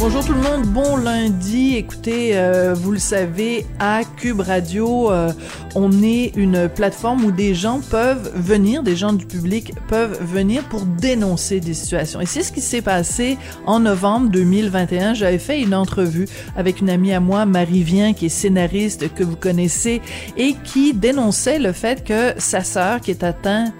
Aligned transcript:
Bonjour 0.00 0.24
tout 0.24 0.32
le 0.32 0.40
monde, 0.40 0.62
bon 0.62 0.96
lundi. 0.96 1.76
Écoutez, 1.76 2.30
euh, 2.32 2.72
vous 2.72 2.90
le 2.90 2.98
savez, 2.98 3.66
à 3.78 4.00
Cube 4.16 4.40
Radio, 4.40 5.12
euh, 5.12 5.30
on 5.74 6.02
est 6.02 6.32
une 6.36 6.70
plateforme 6.70 7.22
où 7.26 7.30
des 7.30 7.54
gens 7.54 7.80
peuvent 7.90 8.32
venir, 8.34 8.82
des 8.82 8.96
gens 8.96 9.12
du 9.12 9.26
public 9.26 9.74
peuvent 9.88 10.18
venir 10.22 10.62
pour 10.70 10.86
dénoncer 10.86 11.60
des 11.60 11.74
situations. 11.74 12.18
Et 12.18 12.24
c'est 12.24 12.42
ce 12.42 12.50
qui 12.50 12.62
s'est 12.62 12.80
passé 12.80 13.36
en 13.66 13.80
novembre 13.80 14.30
2021. 14.30 15.12
J'avais 15.12 15.38
fait 15.38 15.60
une 15.60 15.74
entrevue 15.74 16.26
avec 16.56 16.80
une 16.80 16.88
amie 16.88 17.12
à 17.12 17.20
moi, 17.20 17.44
Marie 17.44 17.82
Vien, 17.82 18.14
qui 18.14 18.26
est 18.26 18.30
scénariste 18.30 19.12
que 19.12 19.22
vous 19.22 19.36
connaissez 19.36 20.00
et 20.38 20.54
qui 20.64 20.94
dénonçait 20.94 21.58
le 21.58 21.72
fait 21.72 22.04
que 22.04 22.32
sa 22.38 22.64
sœur, 22.64 23.02
qui 23.02 23.10
est 23.10 23.22
atteinte 23.22 23.74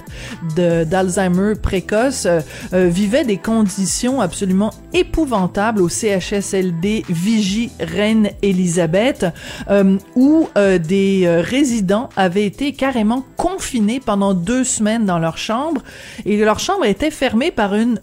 d'Alzheimer 0.55 1.55
précoce, 1.55 2.27
euh, 2.27 2.41
vivait 2.89 3.25
des 3.25 3.39
conditions 3.39 4.21
absolument 4.21 4.71
épouvantables 4.93 5.81
au 5.81 5.89
CHSLD 6.19 7.05
Vigie 7.09 7.71
Reine 7.79 8.31
Elisabeth, 8.43 9.27
euh, 9.69 9.99
où 10.15 10.49
euh, 10.57 10.79
des 10.79 11.23
euh, 11.25 11.41
résidents 11.41 12.09
avaient 12.17 12.47
été 12.47 12.73
carrément 12.73 13.25
confinés 13.37 14.01
pendant 14.01 14.35
deux 14.35 14.65
semaines 14.65 15.05
dans 15.05 15.19
leur 15.19 15.39
chambre. 15.39 15.83
Et 16.25 16.37
leur 16.39 16.59
chambre 16.59 16.85
était 16.85 17.11
fermée 17.11 17.51
par 17.51 17.75
un, 17.75 17.95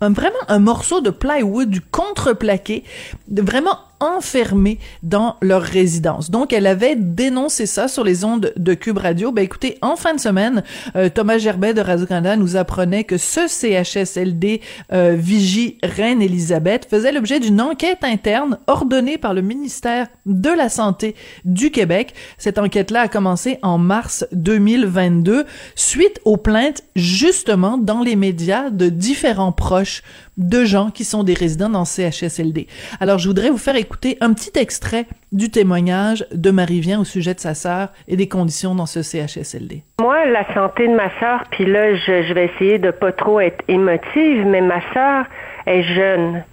vraiment 0.00 0.34
un 0.48 0.58
morceau 0.58 1.00
de 1.00 1.10
plywood 1.10 1.78
contreplaqué, 1.90 2.84
vraiment 3.28 3.78
enfermés 4.04 4.78
dans 5.02 5.36
leur 5.42 5.62
résidence. 5.62 6.30
Donc, 6.30 6.52
elle 6.52 6.66
avait 6.66 6.96
dénoncé 6.96 7.66
ça 7.66 7.88
sur 7.88 8.04
les 8.04 8.24
ondes 8.24 8.52
de 8.56 8.74
Cube 8.74 8.98
Radio. 8.98 9.32
Ben, 9.32 9.42
écoutez, 9.42 9.78
en 9.82 9.96
fin 9.96 10.14
de 10.14 10.20
semaine, 10.20 10.62
euh, 10.96 11.08
Thomas 11.08 11.38
Gerbet 11.38 11.74
de 11.74 11.80
Radio-Canada 11.80 12.36
nous 12.36 12.56
apprenait 12.56 13.04
que 13.04 13.16
ce 13.16 13.48
CHSLD 13.48 14.60
euh, 14.92 15.14
Vigie 15.18 15.78
Reine-Élisabeth 15.82 16.86
faisait 16.88 17.12
l'objet 17.12 17.40
d'une 17.40 17.60
enquête 17.60 18.04
interne 18.04 18.58
ordonnée 18.66 19.18
par 19.18 19.34
le 19.34 19.42
ministère 19.42 20.08
de 20.26 20.50
la 20.50 20.68
Santé 20.68 21.14
du 21.44 21.70
Québec. 21.70 22.14
Cette 22.38 22.58
enquête-là 22.58 23.02
a 23.02 23.08
commencé 23.08 23.58
en 23.62 23.78
mars 23.78 24.26
2022 24.32 25.44
suite 25.74 26.20
aux 26.24 26.36
plaintes 26.36 26.82
justement 26.96 27.78
dans 27.78 28.02
les 28.02 28.16
médias 28.16 28.70
de 28.70 28.88
différents 28.88 29.52
proches 29.52 30.02
de 30.36 30.64
gens 30.64 30.90
qui 30.90 31.04
sont 31.04 31.24
des 31.24 31.34
résidents 31.34 31.68
dans 31.68 31.84
CHSLD. 31.84 32.66
Alors, 33.00 33.18
je 33.18 33.28
voudrais 33.28 33.50
vous 33.50 33.58
faire 33.58 33.76
écouter 33.76 34.16
un 34.20 34.32
petit 34.32 34.58
extrait 34.58 35.06
du 35.32 35.50
témoignage 35.50 36.26
de 36.32 36.50
Marie 36.50 36.80
Vien 36.80 37.00
au 37.00 37.04
sujet 37.04 37.34
de 37.34 37.40
sa 37.40 37.54
sœur 37.54 37.88
et 38.08 38.16
des 38.16 38.28
conditions 38.28 38.74
dans 38.74 38.86
ce 38.86 39.02
CHSLD. 39.02 39.82
Moi, 40.00 40.26
la 40.26 40.52
santé 40.54 40.88
de 40.88 40.94
ma 40.94 41.10
sœur, 41.20 41.44
puis 41.50 41.66
là, 41.66 41.94
je, 41.94 42.32
vais 42.32 42.46
essayer 42.46 42.78
de 42.78 42.90
pas 42.90 43.12
trop 43.12 43.40
être 43.40 43.62
émotive, 43.68 44.46
mais 44.46 44.60
ma 44.60 44.80
sœur 44.92 45.24
est 45.66 45.82
jeune. 45.82 46.44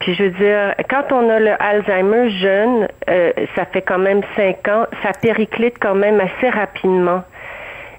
Puis 0.00 0.14
je 0.14 0.24
veux 0.24 0.30
dire, 0.30 0.74
quand 0.88 1.10
on 1.10 1.28
a 1.28 1.40
le 1.40 1.60
Alzheimer 1.60 2.30
jeune, 2.30 2.88
euh, 3.10 3.32
ça 3.56 3.64
fait 3.64 3.82
quand 3.82 3.98
même 3.98 4.20
cinq 4.36 4.68
ans, 4.68 4.86
ça 5.02 5.10
périclite 5.12 5.74
quand 5.80 5.96
même 5.96 6.20
assez 6.20 6.48
rapidement. 6.48 7.22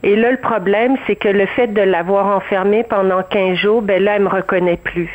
Et 0.04 0.16
là, 0.16 0.32
le 0.32 0.38
problème, 0.38 0.96
c'est 1.06 1.18
que 1.18 1.28
le 1.28 1.46
fait 1.46 1.68
de 1.68 1.82
l'avoir 1.82 2.28
enfermée 2.28 2.84
pendant 2.84 3.22
15 3.22 3.58
jours, 3.58 3.82
ben 3.82 4.02
là, 4.02 4.16
elle 4.16 4.24
me 4.24 4.30
reconnaît 4.30 4.78
plus. 4.78 5.10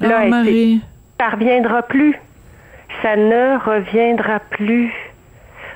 Là, 0.00 0.22
oh, 0.24 0.28
Marie. 0.28 0.80
Ça 1.20 1.30
reviendra 1.30 1.82
plus. 1.82 2.16
Ça 3.02 3.16
ne 3.16 3.58
reviendra 3.58 4.40
plus. 4.50 4.92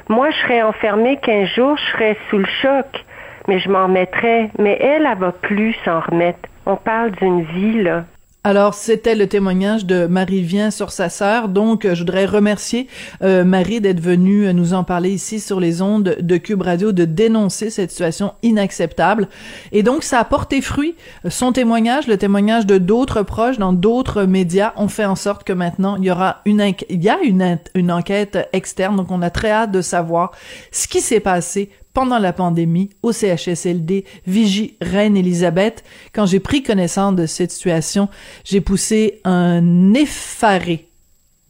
Moi, 0.08 0.30
je 0.30 0.36
serais 0.38 0.62
enfermée 0.62 1.18
15 1.22 1.48
jours, 1.48 1.76
je 1.76 1.92
serais 1.92 2.16
sous 2.30 2.38
le 2.38 2.46
choc, 2.62 3.04
mais 3.46 3.58
je 3.58 3.68
m'en 3.68 3.84
remettrais. 3.84 4.50
Mais 4.58 4.78
elle, 4.80 5.06
elle 5.06 5.18
va 5.18 5.32
plus 5.32 5.74
s'en 5.84 6.00
remettre. 6.00 6.48
On 6.66 6.76
parle 6.76 7.10
d'une 7.12 7.42
vie, 7.42 7.82
là. 7.82 8.04
Alors, 8.44 8.74
c'était 8.74 9.16
le 9.16 9.26
témoignage 9.26 9.84
de 9.84 10.06
Marie 10.06 10.42
Vien 10.42 10.70
sur 10.70 10.92
sa 10.92 11.08
sœur. 11.08 11.48
Donc, 11.48 11.84
je 11.84 11.98
voudrais 11.98 12.24
remercier 12.24 12.86
euh, 13.22 13.44
Marie 13.44 13.80
d'être 13.80 14.00
venue 14.00 14.54
nous 14.54 14.74
en 14.74 14.84
parler 14.84 15.10
ici 15.10 15.40
sur 15.40 15.58
les 15.58 15.82
ondes 15.82 16.16
de 16.20 16.36
Cube 16.36 16.62
Radio, 16.62 16.92
de 16.92 17.04
dénoncer 17.04 17.68
cette 17.68 17.90
situation 17.90 18.34
inacceptable. 18.44 19.28
Et 19.72 19.82
donc, 19.82 20.04
ça 20.04 20.20
a 20.20 20.24
porté 20.24 20.62
fruit. 20.62 20.94
Son 21.28 21.52
témoignage, 21.52 22.06
le 22.06 22.16
témoignage 22.16 22.64
de 22.64 22.78
d'autres 22.78 23.22
proches 23.22 23.58
dans 23.58 23.72
d'autres 23.72 24.22
médias 24.22 24.72
ont 24.76 24.88
fait 24.88 25.04
en 25.04 25.16
sorte 25.16 25.42
que 25.42 25.52
maintenant, 25.52 25.96
il 25.96 26.04
y 26.04 26.10
aura 26.10 26.42
a 26.46 27.18
une, 27.24 27.58
une 27.74 27.92
enquête 27.92 28.48
externe. 28.52 28.96
Donc, 28.96 29.10
on 29.10 29.20
a 29.20 29.30
très 29.30 29.50
hâte 29.50 29.72
de 29.72 29.82
savoir 29.82 30.30
ce 30.70 30.86
qui 30.86 31.00
s'est 31.00 31.20
passé 31.20 31.70
pendant 31.98 32.20
la 32.20 32.32
pandémie 32.32 32.90
au 33.02 33.10
CHSLD 33.10 34.04
Vigie 34.24 34.76
Reine-Élisabeth. 34.80 35.82
Quand 36.12 36.26
j'ai 36.26 36.38
pris 36.38 36.62
connaissance 36.62 37.16
de 37.16 37.26
cette 37.26 37.50
situation, 37.50 38.08
j'ai 38.44 38.60
poussé 38.60 39.20
un 39.24 39.94
effaré. 39.94 40.86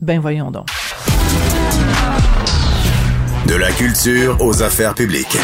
Ben 0.01 0.19
voyons 0.19 0.51
donc. 0.51 0.69
De 3.47 3.57
la 3.57 3.71
culture 3.73 4.39
aux 4.41 4.63
affaires 4.63 4.95
publiques. 4.95 5.37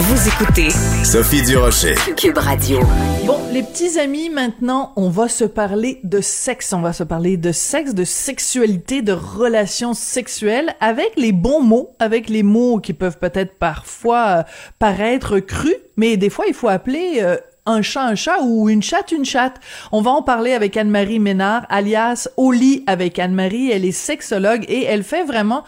Vous 0.00 0.28
écoutez 0.28 0.70
Sophie 1.04 1.42
Durocher, 1.42 1.96
Cube 2.16 2.38
Radio. 2.38 2.78
Bon, 3.26 3.36
les 3.52 3.64
petits 3.64 3.98
amis, 3.98 4.30
maintenant, 4.30 4.92
on 4.94 5.10
va 5.10 5.28
se 5.28 5.44
parler 5.44 5.98
de 6.04 6.20
sexe. 6.20 6.72
On 6.72 6.80
va 6.80 6.92
se 6.92 7.02
parler 7.02 7.36
de 7.36 7.50
sexe, 7.50 7.94
de 7.94 8.04
sexualité, 8.04 9.02
de 9.02 9.12
relations 9.12 9.94
sexuelles 9.94 10.76
avec 10.78 11.14
les 11.16 11.32
bons 11.32 11.62
mots, 11.62 11.96
avec 11.98 12.28
les 12.28 12.44
mots 12.44 12.78
qui 12.78 12.92
peuvent 12.92 13.18
peut-être 13.18 13.58
parfois 13.58 14.26
euh, 14.28 14.42
paraître 14.78 15.40
crus, 15.40 15.74
mais 15.96 16.16
des 16.16 16.30
fois, 16.30 16.44
il 16.46 16.54
faut 16.54 16.68
appeler 16.68 17.18
euh, 17.20 17.36
un 17.66 17.82
chat 17.82 18.04
un 18.04 18.14
chat 18.14 18.40
ou 18.42 18.68
une 18.68 18.82
chatte 18.82 19.10
une 19.10 19.24
chatte. 19.24 19.56
On 19.90 20.00
va 20.00 20.12
en 20.12 20.22
parler 20.22 20.52
avec 20.52 20.76
Anne-Marie 20.76 21.18
Ménard, 21.18 21.66
alias 21.68 22.28
Oli 22.36 22.84
avec 22.86 23.18
Anne-Marie. 23.18 23.72
Elle 23.72 23.84
est 23.84 23.92
sexologue 23.92 24.64
et 24.68 24.84
elle 24.84 25.02
fait 25.02 25.24
vraiment 25.24 25.64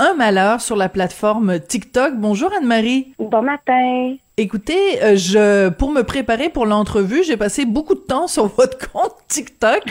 un 0.00 0.14
malheur 0.14 0.62
sur 0.62 0.76
la 0.76 0.88
plateforme 0.88 1.60
TikTok. 1.60 2.14
Bonjour 2.16 2.50
Anne-Marie. 2.56 3.12
Bon 3.18 3.42
matin. 3.42 4.16
Écoutez, 4.38 5.02
euh, 5.02 5.14
je 5.14 5.68
pour 5.68 5.92
me 5.92 6.02
préparer 6.02 6.48
pour 6.48 6.64
l'entrevue, 6.64 7.22
j'ai 7.22 7.36
passé 7.36 7.66
beaucoup 7.66 7.94
de 7.94 8.00
temps 8.00 8.26
sur 8.26 8.46
votre 8.46 8.78
compte 8.90 9.14
TikTok 9.28 9.82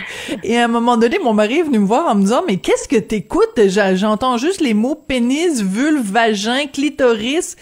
et 0.43 0.57
à 0.57 0.65
un 0.65 0.67
moment 0.67 0.97
donné, 0.97 1.19
mon 1.19 1.33
mari 1.33 1.59
est 1.59 1.63
venu 1.63 1.77
me 1.77 1.85
voir 1.85 2.07
en 2.07 2.15
me 2.15 2.21
disant 2.21 2.41
"Mais 2.47 2.57
qu'est-ce 2.57 2.87
que 2.87 2.95
t'écoutes? 2.95 3.61
J'entends 3.67 4.37
juste 4.37 4.61
les 4.61 4.73
mots 4.73 4.95
pénis, 4.95 5.61
vulve, 5.61 6.11
vagin, 6.11 6.65
clitoris. 6.65 7.55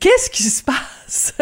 Qu'est-ce 0.00 0.30
qui 0.30 0.44
se 0.44 0.64
passe 0.64 1.34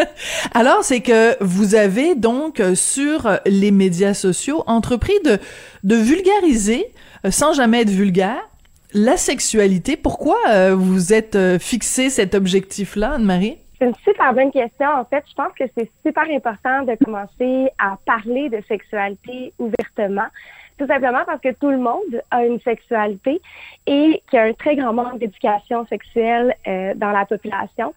Alors, 0.55 0.83
c'est 0.83 1.01
que 1.03 1.37
vous 1.41 1.77
avez 1.77 2.17
donc 2.17 2.59
euh, 2.59 2.75
sur 2.75 3.31
les 3.47 3.71
médias 3.71 4.15
sociaux 4.15 4.65
entrepris 4.67 5.21
de 5.25 5.39
de 5.85 5.95
vulgariser 5.95 6.93
euh, 7.25 7.31
sans 7.31 7.53
jamais 7.53 7.83
être 7.83 7.91
vulgaire 7.91 8.43
la 8.95 9.17
sexualité. 9.17 9.97
Pourquoi 9.97 10.37
euh, 10.51 10.75
vous 10.75 11.13
êtes 11.13 11.37
euh, 11.37 11.59
fixé 11.59 12.11
cet 12.11 12.35
objectif-là, 12.35 13.15
Anne-Marie? 13.15 13.59
C'est 13.79 13.87
une 13.87 13.95
super 14.05 14.33
bonne 14.33 14.53
question. 14.53 14.89
En 14.89 15.05
fait, 15.05 15.25
je 15.29 15.35
pense 15.35 15.53
que 15.59 15.65
c'est 15.77 15.91
super 16.07 16.25
important 16.31 16.83
de 16.83 16.95
commencer 17.05 17.69
à 17.79 17.99
parler 18.07 18.49
de 18.49 18.63
sexualité 18.69 19.53
ouvertement. 19.59 20.27
Tout 20.79 20.87
simplement 20.87 21.25
parce 21.27 21.41
que 21.41 21.53
tout 21.53 21.71
le 21.71 21.79
monde 21.79 22.23
a 22.31 22.45
une 22.45 22.61
sexualité 22.61 23.41
et 23.87 24.23
qu'il 24.29 24.37
y 24.37 24.39
a 24.39 24.45
un 24.45 24.53
très 24.53 24.77
grand 24.77 24.93
manque 24.93 25.19
d'éducation 25.19 25.87
sexuelle 25.87 26.55
euh, 26.67 26.95
dans 26.95 27.11
la 27.11 27.27
population. 27.27 27.95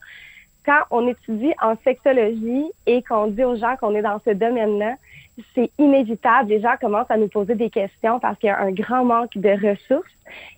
Quand 0.66 0.82
on 0.90 1.08
étudie 1.08 1.54
en 1.62 1.76
sexologie 1.84 2.66
et 2.88 3.04
qu'on 3.04 3.28
dit 3.28 3.44
aux 3.44 3.56
gens 3.56 3.76
qu'on 3.80 3.96
est 3.96 4.02
dans 4.02 4.20
ce 4.26 4.32
domaine-là, 4.32 4.96
c'est 5.54 5.72
inévitable. 5.78 6.50
Les 6.50 6.62
gens 6.62 6.76
commencent 6.80 7.10
à 7.10 7.18
nous 7.18 7.28
poser 7.28 7.56
des 7.56 7.70
questions 7.70 8.20
parce 8.20 8.38
qu'il 8.40 8.48
y 8.48 8.52
a 8.52 8.60
un 8.60 8.72
grand 8.72 9.04
manque 9.04 9.38
de 9.38 9.50
ressources. 9.50 10.12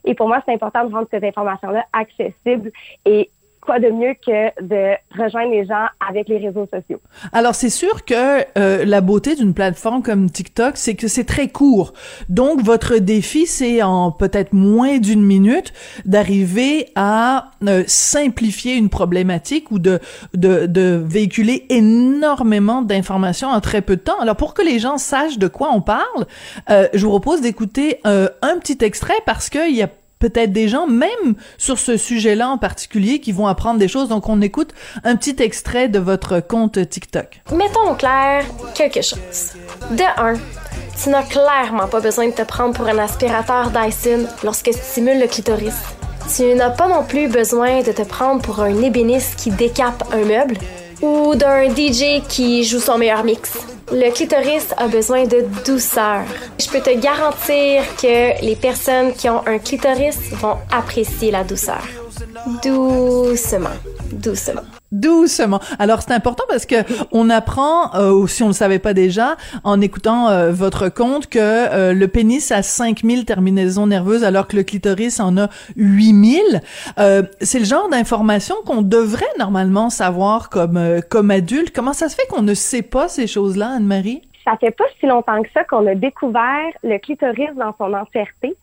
Et 0.06 0.14
pour 0.14 0.28
moi, 0.28 0.42
c'est 0.46 0.54
important 0.54 0.86
de 0.86 0.94
rendre 0.94 1.08
cette 1.12 1.24
information-là 1.24 1.86
accessible 1.94 2.72
et 3.06 3.30
quoi 3.68 3.80
de 3.80 3.90
mieux 3.90 4.16
que 4.26 4.64
de 4.64 4.96
rejoindre 5.22 5.52
les 5.52 5.66
gens 5.66 5.86
avec 6.10 6.30
les 6.30 6.38
réseaux 6.38 6.68
sociaux? 6.74 7.00
Alors 7.34 7.54
c'est 7.54 7.70
sûr 7.70 8.06
que 8.06 8.42
euh, 8.58 8.86
la 8.86 9.02
beauté 9.02 9.36
d'une 9.36 9.54
plateforme 9.54 10.02
comme 10.02 10.32
TikTok, 10.32 10.78
c'est 10.78 10.96
que 10.96 11.08
c'est 11.08 11.26
très 11.26 11.50
court. 11.50 11.94
Donc 12.30 12.62
votre 12.62 12.98
défi, 12.98 13.46
c'est 13.46 13.84
en 13.84 14.12
peut-être 14.12 14.54
moins 14.54 14.98
d'une 14.98 15.22
minute 15.22 15.74
d'arriver 16.06 16.88
à 16.96 17.52
euh, 17.68 17.84
simplifier 17.88 18.76
une 18.76 18.90
problématique 18.90 19.70
ou 19.70 19.80
de, 19.80 20.00
de, 20.34 20.66
de 20.66 21.04
véhiculer 21.06 21.66
énormément 21.70 22.82
d'informations 22.82 23.50
en 23.50 23.60
très 23.60 23.82
peu 23.82 23.98
de 23.98 24.02
temps. 24.02 24.20
Alors 24.22 24.38
pour 24.38 24.54
que 24.54 24.62
les 24.62 24.80
gens 24.80 24.98
sachent 24.98 25.38
de 25.38 25.50
quoi 25.50 25.72
on 25.74 25.82
parle, 25.82 26.26
euh, 26.70 26.88
je 26.94 27.04
vous 27.06 27.12
propose 27.12 27.42
d'écouter 27.42 28.00
un 28.06 28.58
petit 28.60 28.78
extrait 28.82 29.20
parce 29.26 29.50
qu'il 29.50 29.76
y 29.76 29.84
a 29.84 29.90
peut-être 30.20 30.52
des 30.52 30.68
gens, 30.68 30.88
même 30.88 31.36
sur 31.58 31.80
ce 31.80 31.98
sujet-là 31.98 32.50
en 32.50 32.58
particulier, 32.58 33.20
qui 33.20 33.32
vont 33.32 33.48
apprendre 33.48 33.80
des 33.80 33.88
choses. 33.88 34.10
Donc, 34.10 34.30
on 34.30 34.42
écoute 34.42 34.74
un 35.04 35.16
petit 35.16 35.36
extrait 35.42 35.90
de 35.90 36.00
votre 36.00 36.40
compte 36.40 36.90
TikTok. 36.90 37.42
Mettons 37.52 37.92
au 37.92 37.96
clair 37.96 38.44
quelque 38.76 39.02
chose. 39.02 39.54
De 39.92 40.04
un, 40.18 40.34
Tu 41.02 41.10
n'as 41.10 41.24
clairement 41.24 41.88
pas 41.88 42.00
besoin 42.00 42.28
de 42.28 42.34
te 42.34 42.42
prendre 42.42 42.74
pour 42.74 42.88
un 42.88 42.98
aspirateur 42.98 43.72
Dyson 43.72 44.28
lorsque 44.44 44.72
tu 44.72 44.74
stimules 44.74 45.20
le 45.20 45.28
clitoris. 45.28 45.76
Tu 46.36 46.56
n'as 46.56 46.72
pas 46.72 46.88
non 46.88 47.04
plus 47.04 47.30
besoin 47.30 47.82
de 47.84 47.92
te 47.92 48.02
prendre 48.02 48.42
pour 48.42 48.60
un 48.62 48.82
ébéniste 48.82 49.36
qui 49.38 49.52
décape 49.52 50.04
un 50.12 50.26
meuble 50.26 50.58
ou 51.02 51.36
d'un 51.36 51.70
DJ 51.70 52.22
qui 52.28 52.64
joue 52.64 52.80
son 52.80 52.98
meilleur 52.98 53.24
mix. 53.24 53.77
Le 53.90 54.12
clitoris 54.12 54.74
a 54.76 54.88
besoin 54.90 55.26
de 55.26 55.46
douceur. 55.66 56.26
Je 56.60 56.68
peux 56.68 56.82
te 56.82 56.94
garantir 57.00 57.84
que 57.96 58.44
les 58.46 58.58
personnes 58.58 59.14
qui 59.14 59.30
ont 59.30 59.48
un 59.48 59.60
clitoris 59.60 60.18
vont 60.34 60.58
apprécier 60.70 61.32
la 61.32 61.46
douceur. 61.46 61.82
Doucement, 62.64 63.70
doucement. 64.12 64.62
Doucement. 64.92 65.60
Alors 65.78 66.02
c'est 66.02 66.14
important 66.14 66.46
parce 66.50 66.66
que 66.66 66.76
on 67.12 67.30
apprend, 67.30 67.94
euh, 67.96 68.12
ou 68.12 68.28
si 68.28 68.42
on 68.42 68.48
le 68.48 68.54
savait 68.54 68.80
pas 68.80 68.94
déjà, 68.94 69.36
en 69.64 69.82
écoutant 69.82 70.30
euh, 70.30 70.52
votre 70.52 70.90
compte, 70.90 71.28
que 71.28 71.40
euh, 71.40 71.94
le 71.94 72.08
pénis 72.08 72.52
a 72.52 72.64
5000 72.64 73.26
terminaisons 73.26 73.88
nerveuses 73.88 74.24
alors 74.24 74.48
que 74.48 74.56
le 74.56 74.64
clitoris 74.64 75.20
en 75.20 75.38
a 75.38 75.50
8000. 75.76 76.62
c'est 77.42 77.60
le 77.60 77.66
genre 77.66 77.90
d'information 77.90 78.56
qu'on 78.66 78.82
devrait 78.82 79.26
normalement 79.38 79.90
savoir 79.90 80.50
comme 80.50 81.02
comme 81.10 81.30
adulte. 81.30 81.76
Comment 81.76 81.94
ça 81.94 82.10
se 82.10 82.16
fait 82.16 82.28
qu'on 82.28 82.42
ne 82.42 82.54
sait 82.54 82.82
pas 82.82 83.08
ces 83.10 83.28
choses-là, 83.28 83.74
Anne-Marie? 83.76 84.22
Ça 84.44 84.56
fait 84.60 84.72
pas 84.72 84.86
si 85.00 85.06
longtemps 85.06 85.42
que 85.44 85.50
ça 85.54 85.66
qu'on 85.66 85.86
a 85.86 85.94
découvert 85.94 86.72
le 86.84 86.98
clitoris 86.98 87.50
dans 87.56 87.76
son 87.78 87.94
entièreté 87.94 88.56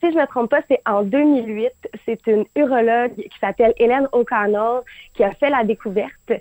si 0.00 0.10
je 0.10 0.16
ne 0.16 0.20
me 0.20 0.26
trompe 0.26 0.50
pas, 0.50 0.60
c'est 0.68 0.80
en 0.86 1.02
2008. 1.02 1.70
C'est 2.04 2.26
une 2.26 2.44
urologue 2.54 3.14
qui 3.14 3.38
s'appelle 3.40 3.72
Hélène 3.78 4.08
O'Connell 4.12 4.80
qui 5.14 5.24
a 5.24 5.32
fait 5.32 5.48
la 5.48 5.64
découverte. 5.64 6.32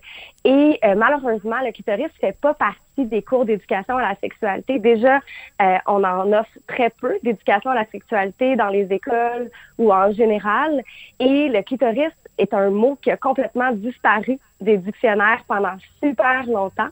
Et 0.44 0.80
euh, 0.84 0.96
malheureusement, 0.96 1.62
le 1.64 1.72
clitoris 1.72 2.12
fait 2.20 2.38
pas 2.40 2.54
partie 2.54 3.06
des 3.06 3.22
cours 3.22 3.46
d'éducation 3.46 3.98
à 3.98 4.02
la 4.02 4.16
sexualité. 4.16 4.80
Déjà, 4.80 5.20
euh, 5.62 5.78
on 5.88 6.04
en 6.04 6.34
offre 6.34 6.52
très 6.68 6.90
peu 6.90 7.18
d'éducation 7.24 7.72
à 7.72 7.76
la 7.76 7.86
sexualité 7.86 8.56
dans 8.56 8.70
les 8.70 8.92
écoles 8.92 9.50
ou 9.78 9.94
en 9.94 10.12
général. 10.12 10.82
Et 11.20 11.48
le 11.48 11.62
clitoris 11.62 12.12
est 12.38 12.54
un 12.54 12.70
mot 12.70 12.98
qui 13.02 13.10
a 13.10 13.18
complètement 13.18 13.72
disparu 13.72 14.38
des 14.60 14.78
dictionnaires 14.78 15.44
pendant 15.48 15.76
super 16.02 16.46
longtemps. 16.46 16.90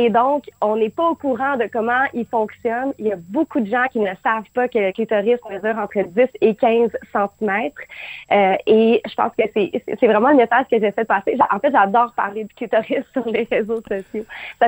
Et 0.00 0.10
donc, 0.10 0.44
on 0.60 0.76
n'est 0.76 0.90
pas 0.90 1.08
au 1.08 1.16
courant 1.16 1.56
de 1.56 1.68
comment 1.72 2.04
il 2.14 2.24
fonctionne. 2.24 2.92
Il 3.00 3.06
y 3.08 3.12
a 3.12 3.16
beaucoup 3.16 3.58
de 3.58 3.66
gens 3.66 3.82
qui 3.90 3.98
ne 3.98 4.12
savent 4.22 4.44
pas 4.54 4.68
que 4.68 4.78
le 4.78 4.92
clitoris 4.92 5.38
mesure 5.50 5.76
entre 5.76 6.08
10 6.08 6.26
et 6.40 6.54
15 6.54 6.90
cm. 7.12 7.70
Euh, 8.30 8.54
et 8.68 9.02
je 9.04 9.14
pense 9.16 9.32
que 9.36 9.42
c'est 9.52 10.06
vraiment 10.06 10.28
un 10.28 10.34
message 10.34 10.66
que 10.70 10.78
j'essaie 10.78 11.02
de 11.02 11.06
passer. 11.06 11.36
En 11.52 11.58
fait, 11.58 11.72
j'adore 11.72 12.12
parler 12.14 12.44
du 12.44 12.54
clitoris 12.54 13.02
sur 13.12 13.26
les 13.28 13.48
réseaux 13.50 13.80
sociaux. 13.88 14.24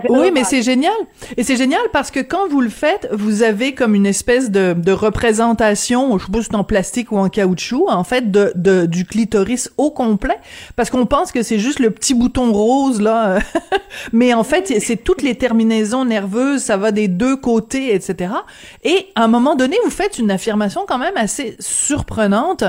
oui, 0.08 0.32
mais 0.34 0.42
c'est 0.42 0.62
génial. 0.62 0.92
Et 1.36 1.44
c'est 1.44 1.56
génial 1.56 1.82
parce 1.92 2.10
que 2.10 2.18
quand 2.18 2.48
vous 2.48 2.60
le 2.60 2.68
faites, 2.68 3.08
vous 3.12 3.44
avez 3.44 3.72
comme 3.72 3.94
une 3.94 4.06
espèce 4.06 4.50
de, 4.50 4.72
de 4.72 4.90
représentation, 4.90 6.18
je 6.18 6.26
sais 6.26 6.32
pas 6.32 6.38
si 6.38 6.48
c'est 6.50 6.56
en 6.56 6.64
plastique 6.64 7.12
ou 7.12 7.18
en 7.18 7.28
caoutchouc, 7.28 7.88
en 7.88 8.02
fait, 8.02 8.32
de, 8.32 8.50
de 8.56 8.86
du 8.86 9.04
clitoris 9.04 9.72
au 9.78 9.92
complet. 9.92 10.38
Parce 10.74 10.90
qu'on 10.90 11.06
pense 11.06 11.30
que 11.30 11.42
c'est 11.42 11.60
juste 11.60 11.78
le 11.78 11.92
petit 11.92 12.14
bouton 12.14 12.52
rose, 12.52 13.00
là. 13.00 13.38
mais 14.12 14.34
en 14.34 14.42
fait, 14.42 14.66
c'est 14.80 15.04
les 15.22 15.34
terminaisons 15.34 16.04
nerveuses, 16.04 16.62
ça 16.62 16.76
va 16.76 16.92
des 16.92 17.08
deux 17.08 17.36
côtés, 17.36 17.94
etc. 17.94 18.32
Et 18.84 19.08
à 19.14 19.24
un 19.24 19.28
moment 19.28 19.56
donné, 19.56 19.76
vous 19.84 19.90
faites 19.90 20.18
une 20.18 20.30
affirmation 20.30 20.82
quand 20.86 20.98
même 20.98 21.16
assez 21.16 21.56
surprenante. 21.58 22.64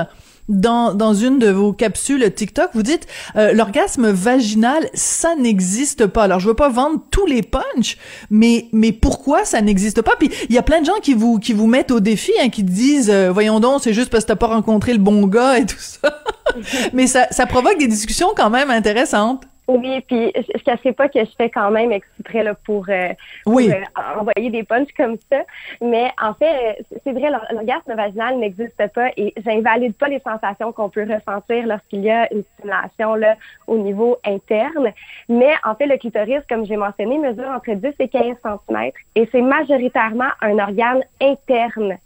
Dans, 0.48 0.92
dans 0.92 1.14
une 1.14 1.38
de 1.38 1.50
vos 1.50 1.72
capsules 1.72 2.28
TikTok, 2.34 2.70
vous 2.74 2.82
dites 2.82 3.06
euh, 3.36 3.52
l'orgasme 3.52 4.10
vaginal, 4.10 4.90
ça 4.92 5.36
n'existe 5.36 6.08
pas. 6.08 6.24
Alors 6.24 6.40
je 6.40 6.48
veux 6.48 6.54
pas 6.54 6.68
vendre 6.68 7.00
tous 7.12 7.26
les 7.26 7.42
punchs, 7.42 7.96
mais 8.28 8.66
mais 8.72 8.90
pourquoi 8.90 9.44
ça 9.44 9.60
n'existe 9.60 10.02
pas? 10.02 10.16
Puis 10.18 10.30
il 10.48 10.54
y 10.54 10.58
a 10.58 10.62
plein 10.62 10.80
de 10.80 10.86
gens 10.86 10.98
qui 11.00 11.14
vous 11.14 11.38
qui 11.38 11.52
vous 11.52 11.68
mettent 11.68 11.92
au 11.92 12.00
défi, 12.00 12.32
hein, 12.42 12.48
qui 12.48 12.64
disent 12.64 13.08
euh, 13.08 13.30
voyons 13.30 13.60
donc, 13.60 13.82
c'est 13.84 13.92
juste 13.94 14.10
parce 14.10 14.24
que 14.24 14.28
t'as 14.28 14.36
pas 14.36 14.48
rencontré 14.48 14.92
le 14.92 14.98
bon 14.98 15.28
gars 15.28 15.58
et 15.58 15.64
tout 15.64 15.76
ça. 15.78 16.22
mais 16.92 17.06
ça 17.06 17.28
ça 17.30 17.46
provoque 17.46 17.78
des 17.78 17.88
discussions 17.88 18.32
quand 18.36 18.50
même 18.50 18.68
intéressantes. 18.68 19.44
Oui, 19.68 20.00
puis 20.08 20.32
je 20.34 20.40
ne 20.40 20.62
cacherai 20.64 20.92
pas 20.92 21.08
que 21.08 21.20
je 21.20 21.30
fais 21.36 21.48
quand 21.48 21.70
même 21.70 21.92
exprès 21.92 22.42
là, 22.42 22.54
pour, 22.54 22.84
euh, 22.88 23.10
oui. 23.46 23.70
Euh, 23.70 23.80
envoyer 24.18 24.50
des 24.50 24.64
punchs 24.64 24.92
comme 24.96 25.16
ça. 25.30 25.42
Mais 25.80 26.10
en 26.20 26.34
fait, 26.34 26.84
c'est 27.04 27.12
vrai, 27.12 27.30
l'orgasme 27.30 27.94
vaginal 27.94 28.38
n'existe 28.38 28.86
pas 28.92 29.10
et 29.16 29.32
j'invalide 29.44 29.94
pas 29.94 30.08
les 30.08 30.20
sensations 30.20 30.72
qu'on 30.72 30.88
peut 30.88 31.06
ressentir 31.08 31.66
lorsqu'il 31.66 32.00
y 32.00 32.10
a 32.10 32.32
une 32.32 32.42
stimulation 32.54 33.14
là, 33.14 33.36
au 33.68 33.78
niveau 33.78 34.18
interne. 34.24 34.92
Mais 35.28 35.52
en 35.64 35.76
fait, 35.76 35.86
le 35.86 35.96
clitoris, 35.96 36.42
comme 36.48 36.66
j'ai 36.66 36.76
mentionné, 36.76 37.18
mesure 37.18 37.48
entre 37.48 37.72
10 37.72 37.94
et 38.00 38.08
15 38.08 38.36
cm 38.42 38.90
et 39.14 39.28
c'est 39.30 39.42
majoritairement 39.42 40.30
un 40.40 40.58
organe 40.58 41.02
interne. 41.20 41.98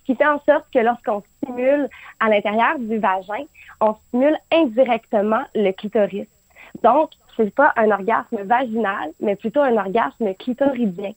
Ce 0.00 0.04
qui 0.06 0.16
fait 0.16 0.26
en 0.26 0.40
sorte 0.40 0.66
que 0.74 0.80
lorsqu'on 0.80 1.22
stimule 1.36 1.88
à 2.18 2.28
l'intérieur 2.28 2.78
du 2.80 2.98
vagin, 2.98 3.44
on 3.80 3.94
stimule 4.08 4.36
indirectement 4.52 5.42
le 5.54 5.70
clitoris. 5.70 6.26
Donc, 6.82 7.10
c'est 7.36 7.54
pas 7.54 7.72
un 7.76 7.90
orgasme 7.90 8.42
vaginal, 8.44 9.12
mais 9.20 9.36
plutôt 9.36 9.60
un 9.60 9.76
orgasme 9.76 10.34
clitoridien. 10.38 11.12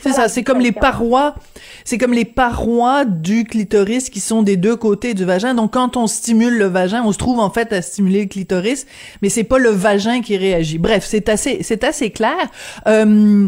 C'est 0.00 0.12
ça, 0.12 0.28
c'est 0.28 0.42
comme 0.42 0.58
les 0.58 0.72
parois, 0.72 1.36
c'est 1.84 1.96
comme 1.96 2.12
les 2.12 2.24
parois 2.24 3.04
du 3.04 3.44
clitoris 3.44 4.10
qui 4.10 4.18
sont 4.18 4.42
des 4.42 4.56
deux 4.56 4.74
côtés 4.74 5.14
du 5.14 5.24
vagin. 5.24 5.54
Donc 5.54 5.74
quand 5.74 5.96
on 5.96 6.08
stimule 6.08 6.58
le 6.58 6.64
vagin, 6.64 7.04
on 7.04 7.12
se 7.12 7.18
trouve 7.18 7.38
en 7.38 7.50
fait 7.50 7.72
à 7.72 7.80
stimuler 7.80 8.22
le 8.22 8.26
clitoris, 8.26 8.88
mais 9.22 9.28
c'est 9.28 9.44
pas 9.44 9.58
le 9.58 9.68
vagin 9.68 10.22
qui 10.22 10.36
réagit. 10.36 10.78
Bref, 10.78 11.04
c'est 11.06 11.28
assez, 11.28 11.62
c'est 11.62 11.84
assez 11.84 12.10
clair. 12.10 12.50
Euh, 12.88 13.46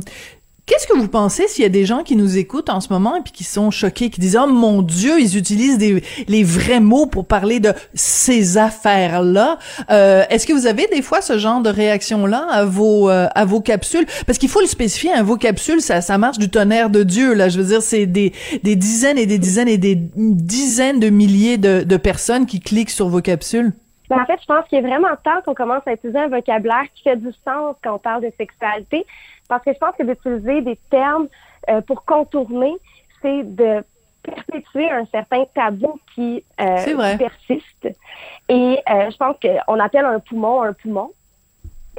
Qu'est-ce 0.64 0.86
que 0.86 0.96
vous 0.96 1.08
pensez 1.08 1.48
s'il 1.48 1.62
y 1.62 1.66
a 1.66 1.70
des 1.70 1.84
gens 1.84 2.04
qui 2.04 2.14
nous 2.14 2.38
écoutent 2.38 2.70
en 2.70 2.80
ce 2.80 2.92
moment 2.92 3.16
et 3.16 3.20
puis 3.20 3.32
qui 3.32 3.42
sont 3.42 3.72
choqués, 3.72 4.10
qui 4.10 4.20
disent 4.20 4.38
oh 4.40 4.46
mon 4.46 4.82
Dieu, 4.82 5.18
ils 5.18 5.36
utilisent 5.36 5.76
des, 5.76 6.04
les 6.28 6.44
vrais 6.44 6.78
mots 6.78 7.06
pour 7.06 7.26
parler 7.26 7.58
de 7.58 7.72
ces 7.94 8.58
affaires-là. 8.58 9.58
Euh, 9.90 10.22
Est-ce 10.30 10.46
que 10.46 10.52
vous 10.52 10.68
avez 10.68 10.86
des 10.86 11.02
fois 11.02 11.20
ce 11.20 11.36
genre 11.36 11.62
de 11.62 11.68
réaction-là 11.68 12.46
à 12.48 12.64
vos 12.64 13.10
euh, 13.10 13.26
à 13.34 13.44
vos 13.44 13.60
capsules 13.60 14.06
Parce 14.24 14.38
qu'il 14.38 14.48
faut 14.48 14.60
le 14.60 14.68
spécifier, 14.68 15.12
hein, 15.12 15.24
vos 15.24 15.36
capsules, 15.36 15.80
ça 15.80 16.00
ça 16.00 16.16
marche 16.16 16.38
du 16.38 16.48
tonnerre 16.48 16.90
de 16.90 17.02
Dieu 17.02 17.34
là. 17.34 17.48
Je 17.48 17.58
veux 17.58 17.66
dire, 17.66 17.82
c'est 17.82 18.06
des 18.06 18.32
des 18.62 18.76
dizaines 18.76 19.18
et 19.18 19.26
des 19.26 19.38
dizaines 19.38 19.68
et 19.68 19.78
des 19.78 19.96
dizaines 19.96 21.00
de 21.00 21.10
milliers 21.10 21.58
de, 21.58 21.82
de 21.82 21.96
personnes 21.96 22.46
qui 22.46 22.60
cliquent 22.60 22.90
sur 22.90 23.08
vos 23.08 23.20
capsules. 23.20 23.72
Ben, 24.08 24.20
en 24.20 24.26
fait, 24.26 24.38
je 24.42 24.46
pense 24.46 24.68
qu'il 24.68 24.76
est 24.78 24.82
vraiment 24.82 25.08
temps 25.24 25.40
qu'on 25.44 25.54
commence 25.54 25.82
à 25.86 25.94
utiliser 25.94 26.18
un 26.18 26.28
vocabulaire 26.28 26.84
qui 26.94 27.02
fait 27.02 27.16
du 27.16 27.30
sens 27.46 27.74
quand 27.82 27.94
on 27.94 27.98
parle 27.98 28.22
de 28.22 28.30
sexualité. 28.36 29.06
Parce 29.52 29.64
que 29.64 29.74
je 29.74 29.78
pense 29.78 29.94
que 29.96 30.02
d'utiliser 30.04 30.62
des 30.62 30.78
termes 30.88 31.28
euh, 31.68 31.82
pour 31.82 32.06
contourner, 32.06 32.74
c'est 33.20 33.42
de 33.42 33.84
perpétuer 34.22 34.90
un 34.90 35.04
certain 35.12 35.44
tabou 35.54 36.00
qui 36.14 36.42
euh, 36.58 37.18
persiste. 37.18 37.98
Et 38.48 38.78
euh, 38.90 39.10
je 39.10 39.16
pense 39.18 39.36
qu'on 39.42 39.78
appelle 39.78 40.06
un 40.06 40.20
poumon 40.20 40.62
un 40.62 40.72
poumon. 40.72 41.12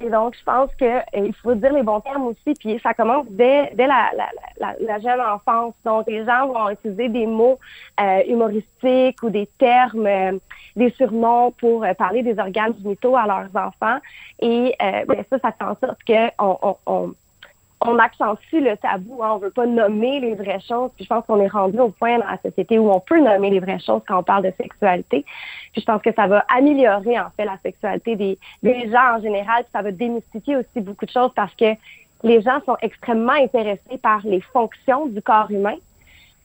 Et 0.02 0.10
donc, 0.10 0.36
je 0.36 0.44
pense 0.44 0.72
qu'il 0.78 1.36
faut 1.44 1.54
dire 1.54 1.74
les 1.74 1.84
bons 1.84 2.00
termes 2.00 2.24
aussi. 2.24 2.56
Puis 2.60 2.80
ça 2.82 2.96
commence 2.96 3.28
dès, 3.30 3.70
dès 3.76 3.86
la, 3.86 4.10
la, 4.58 4.74
la, 4.80 5.00
jeune 5.00 5.22
enfance. 5.22 5.76
Donc, 5.86 6.08
les 6.08 6.26
gens 6.26 6.48
vont 6.48 6.72
utiliser 6.72 7.08
des 7.10 7.28
mots 7.28 7.60
humoristiques 8.28 9.22
ou 9.22 9.30
des 9.30 9.48
termes, 9.60 10.40
des 10.76 10.90
surnoms 10.98 11.52
pour 11.52 11.86
parler 12.00 12.24
des 12.24 12.40
organes 12.40 12.74
génitaux 12.82 13.16
à 13.16 13.28
leurs 13.28 13.56
enfants. 13.56 14.00
Et 14.40 14.76
ben, 14.80 15.24
ça, 15.30 15.38
ça 15.38 15.52
fait 15.52 15.64
en 15.64 15.78
sorte 15.80 16.00
qu'on 16.08 16.58
on 16.88 17.14
on 17.33 17.33
accentue 17.98 18.60
le 18.62 18.78
tabou. 18.78 19.24
Hein. 19.24 19.32
On 19.36 19.38
veut 19.38 19.52
pas 19.52 19.66
nommer 19.66 20.20
les 20.20 20.36
vraies 20.36 20.60
choses. 20.60 20.92
Puis 20.96 21.06
je 21.06 21.10
pense 21.10 21.26
qu'on 21.26 21.40
est 21.40 21.48
rendu 21.48 21.80
au 21.80 21.90
point 21.90 22.20
dans 22.20 22.28
la 22.28 22.40
société 22.42 22.80
où 22.80 22.92
on 22.92 23.00
peut 23.00 23.20
nommer 23.20 23.50
les 23.50 23.60
vraies 23.60 23.80
choses 23.80 24.02
quand 24.08 24.20
on 24.20 24.24
parle 24.24 24.44
de 24.44 24.54
sexualité. 24.58 25.26
Puis 25.72 25.82
je 25.82 25.86
pense 25.86 26.02
que 26.02 26.14
ça 26.14 26.28
va 26.28 26.46
améliorer 26.56 27.20
en 27.20 27.30
fait 27.36 27.46
la 27.46 27.58
sexualité 27.64 28.16
des, 28.16 28.38
des 28.62 28.90
gens 28.90 29.18
en 29.18 29.22
général. 29.22 29.64
Puis 29.64 29.72
ça 29.74 29.82
va 29.82 29.92
démystifier 29.92 30.58
aussi 30.58 30.82
beaucoup 30.82 31.06
de 31.06 31.12
choses 31.12 31.32
parce 31.36 31.54
que 31.56 31.76
les 32.24 32.42
gens 32.42 32.62
sont 32.66 32.78
extrêmement 32.82 33.34
intéressés 33.34 33.98
par 34.02 34.22
les 34.24 34.42
fonctions 34.42 35.08
du 35.08 35.22
corps 35.22 35.52
humain. 35.52 35.76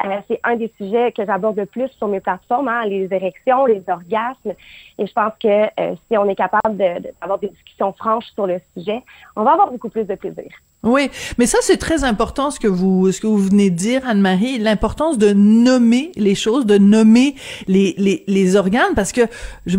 Euh, 0.04 0.20
c'est 0.28 0.40
un 0.44 0.56
des 0.56 0.72
sujets 0.76 1.10
que 1.12 1.24
j'aborde 1.26 1.56
le 1.56 1.66
plus 1.66 1.88
sur 1.98 2.06
mes 2.06 2.20
plateformes, 2.20 2.68
hein, 2.68 2.84
les 2.86 3.12
érections, 3.12 3.66
les 3.66 3.82
orgasmes. 3.88 4.54
Et 4.96 5.06
je 5.06 5.12
pense 5.12 5.32
que 5.40 5.48
euh, 5.48 5.96
si 6.08 6.16
on 6.16 6.28
est 6.28 6.36
capable 6.36 6.76
d'avoir 6.76 7.38
de, 7.38 7.46
des 7.46 7.52
discussions 7.52 7.92
franches 7.92 8.26
sur 8.34 8.46
le 8.46 8.60
sujet, 8.76 9.02
on 9.34 9.42
va 9.42 9.52
avoir 9.52 9.72
beaucoup 9.72 9.88
plus 9.88 10.04
de 10.04 10.14
plaisir. 10.14 10.50
Oui, 10.84 11.10
mais 11.38 11.46
ça 11.46 11.58
c'est 11.60 11.76
très 11.76 12.04
important 12.04 12.52
ce 12.52 12.60
que 12.60 12.68
vous 12.68 13.10
ce 13.10 13.20
que 13.20 13.26
vous 13.26 13.38
venez 13.38 13.68
de 13.68 13.74
dire 13.74 14.02
Anne-Marie, 14.06 14.58
l'importance 14.58 15.18
de 15.18 15.32
nommer 15.32 16.12
les 16.14 16.36
choses, 16.36 16.66
de 16.66 16.78
nommer 16.78 17.34
les 17.66 17.96
les, 17.98 18.22
les 18.28 18.54
organes 18.54 18.94
parce 18.94 19.10
que 19.10 19.22
je, 19.66 19.78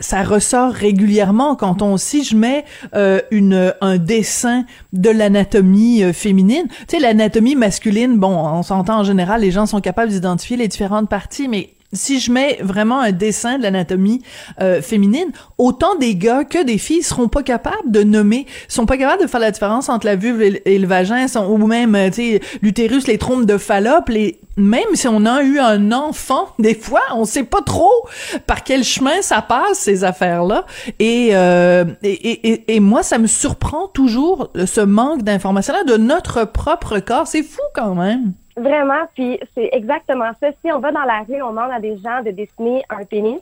ça, 0.00 0.24
ressort 0.24 0.72
régulièrement 0.72 1.54
quand 1.54 1.80
on 1.80 1.96
si 1.96 2.24
je 2.24 2.34
mets 2.34 2.64
euh, 2.96 3.20
une 3.30 3.72
un 3.80 3.98
dessin 3.98 4.64
de 4.92 5.10
l'anatomie 5.10 6.02
euh, 6.02 6.12
féminine, 6.12 6.66
tu 6.68 6.96
sais 6.96 6.98
l'anatomie 6.98 7.54
masculine, 7.54 8.18
bon, 8.18 8.36
on 8.36 8.64
s'entend 8.64 8.98
en 8.98 9.04
général 9.04 9.42
les 9.42 9.52
gens 9.52 9.66
sont 9.66 9.80
capables 9.80 10.10
d'identifier 10.10 10.56
les 10.56 10.66
différentes 10.66 11.08
parties 11.08 11.46
mais 11.46 11.70
si 11.94 12.20
je 12.20 12.30
mets 12.30 12.58
vraiment 12.62 13.00
un 13.00 13.12
dessin 13.12 13.58
de 13.58 13.62
l'anatomie 13.62 14.22
euh, 14.60 14.82
féminine, 14.82 15.30
autant 15.58 15.94
des 15.96 16.16
gars 16.16 16.44
que 16.44 16.62
des 16.62 16.78
filles 16.78 17.02
seront 17.02 17.28
pas 17.28 17.42
capables 17.42 17.90
de 17.90 18.02
nommer, 18.02 18.46
sont 18.68 18.86
pas 18.86 18.96
capables 18.96 19.22
de 19.22 19.26
faire 19.26 19.40
la 19.40 19.50
différence 19.50 19.88
entre 19.88 20.06
la 20.06 20.16
vulve 20.16 20.42
et, 20.42 20.78
le 20.78 20.86
vagin, 20.86 21.28
sont, 21.28 21.46
ou 21.46 21.66
même, 21.66 21.94
euh, 21.94 22.08
tu 22.08 22.14
sais, 22.14 22.40
l'utérus, 22.62 23.06
les 23.06 23.18
trompes 23.18 23.46
de 23.46 23.58
Fallope, 23.58 24.08
les, 24.08 24.40
même 24.56 24.94
si 24.94 25.08
on 25.08 25.24
a 25.26 25.42
eu 25.42 25.58
un 25.58 25.92
enfant, 25.92 26.48
des 26.58 26.74
fois, 26.74 27.02
on 27.14 27.24
sait 27.24 27.44
pas 27.44 27.62
trop 27.62 27.92
par 28.46 28.64
quel 28.64 28.84
chemin 28.84 29.22
ça 29.22 29.42
passe, 29.42 29.78
ces 29.78 30.04
affaires-là. 30.04 30.66
Et, 30.98 31.30
euh, 31.32 31.84
et, 32.02 32.50
et, 32.50 32.74
et, 32.76 32.80
moi, 32.80 33.02
ça 33.02 33.18
me 33.18 33.26
surprend 33.26 33.88
toujours, 33.88 34.50
ce 34.66 34.80
manque 34.80 35.22
d'informations-là 35.22 35.84
de 35.84 35.96
notre 35.96 36.44
propre 36.44 36.98
corps. 36.98 37.26
C'est 37.26 37.42
fou 37.42 37.60
quand 37.74 37.94
même. 37.94 38.34
Vraiment, 38.56 39.06
puis 39.14 39.40
c'est 39.54 39.70
exactement 39.72 40.30
ça. 40.40 40.50
Si 40.64 40.72
on 40.72 40.78
va 40.78 40.92
dans 40.92 41.02
la 41.02 41.22
rue, 41.22 41.42
on 41.42 41.50
demande 41.50 41.72
à 41.72 41.80
des 41.80 41.98
gens 41.98 42.22
de 42.22 42.30
dessiner 42.30 42.84
un 42.88 43.04
pénis, 43.04 43.40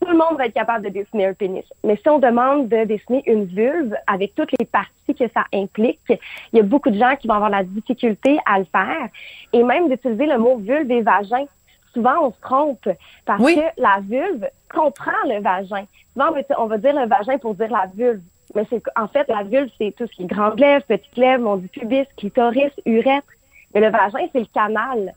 tout 0.00 0.08
le 0.08 0.16
monde 0.16 0.38
va 0.38 0.46
être 0.46 0.54
capable 0.54 0.86
de 0.86 0.90
dessiner 0.90 1.26
un 1.26 1.34
pénis. 1.34 1.64
Mais 1.84 1.96
si 1.96 2.08
on 2.08 2.18
demande 2.18 2.68
de 2.68 2.84
dessiner 2.84 3.22
une 3.26 3.44
vulve 3.44 3.94
avec 4.06 4.34
toutes 4.34 4.52
les 4.58 4.64
parties 4.64 5.14
que 5.14 5.28
ça 5.32 5.44
implique, 5.52 6.00
il 6.08 6.56
y 6.56 6.60
a 6.60 6.62
beaucoup 6.62 6.90
de 6.90 6.98
gens 6.98 7.14
qui 7.16 7.28
vont 7.28 7.34
avoir 7.34 7.50
la 7.50 7.62
difficulté 7.62 8.38
à 8.46 8.58
le 8.58 8.64
faire. 8.64 9.08
Et 9.52 9.62
même 9.62 9.88
d'utiliser 9.88 10.26
le 10.26 10.38
mot 10.38 10.56
vulve 10.56 10.90
et 10.90 11.02
vagin. 11.02 11.44
Souvent, 11.92 12.14
on 12.22 12.32
se 12.32 12.40
trompe 12.40 12.88
parce 13.26 13.42
que 13.42 13.60
la 13.76 14.00
vulve 14.00 14.48
comprend 14.72 15.10
le 15.26 15.40
vagin. 15.40 15.84
Souvent, 16.14 16.32
on 16.58 16.66
va 16.66 16.78
dire 16.78 16.94
le 16.94 17.06
vagin 17.06 17.38
pour 17.38 17.54
dire 17.54 17.70
la 17.70 17.86
vulve. 17.94 18.22
Mais 18.54 18.64
c'est 18.70 18.82
en 18.96 19.06
fait, 19.06 19.28
la 19.28 19.42
vulve, 19.42 19.70
c'est 19.78 19.94
tout 19.96 20.06
ce 20.06 20.12
qui 20.12 20.22
est 20.22 20.26
grande 20.26 20.58
lèvre, 20.58 20.84
petite 20.84 21.16
lèvre, 21.16 21.44
mon 21.44 21.58
pubis, 21.58 22.06
clitoris, 22.16 22.72
urètre. 22.86 23.28
Mais 23.74 23.80
le 23.80 23.90
vagin, 23.90 24.26
c'est 24.32 24.40
le 24.40 24.46
canal. 24.46 25.14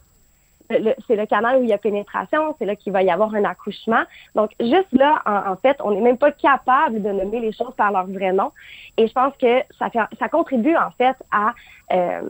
C'est 0.69 1.15
le 1.15 1.25
canal 1.25 1.59
où 1.59 1.63
il 1.63 1.69
y 1.69 1.73
a 1.73 1.77
pénétration, 1.77 2.55
c'est 2.57 2.65
là 2.65 2.75
qu'il 2.75 2.93
va 2.93 3.03
y 3.03 3.11
avoir 3.11 3.35
un 3.35 3.43
accouchement. 3.43 4.03
Donc, 4.33 4.51
juste 4.59 4.91
là, 4.93 5.21
en, 5.25 5.55
fait, 5.57 5.77
on 5.83 5.91
n'est 5.91 6.01
même 6.01 6.17
pas 6.17 6.31
capable 6.31 7.01
de 7.01 7.11
nommer 7.11 7.41
les 7.41 7.51
choses 7.51 7.75
par 7.75 7.91
leur 7.91 8.07
vrai 8.07 8.31
nom. 8.31 8.51
Et 8.97 9.07
je 9.07 9.13
pense 9.13 9.35
que 9.37 9.59
ça, 9.77 9.89
fait, 9.89 9.99
ça 10.17 10.29
contribue, 10.29 10.75
en 10.75 10.89
fait, 10.91 11.15
à... 11.31 11.53
Euh, 11.91 12.21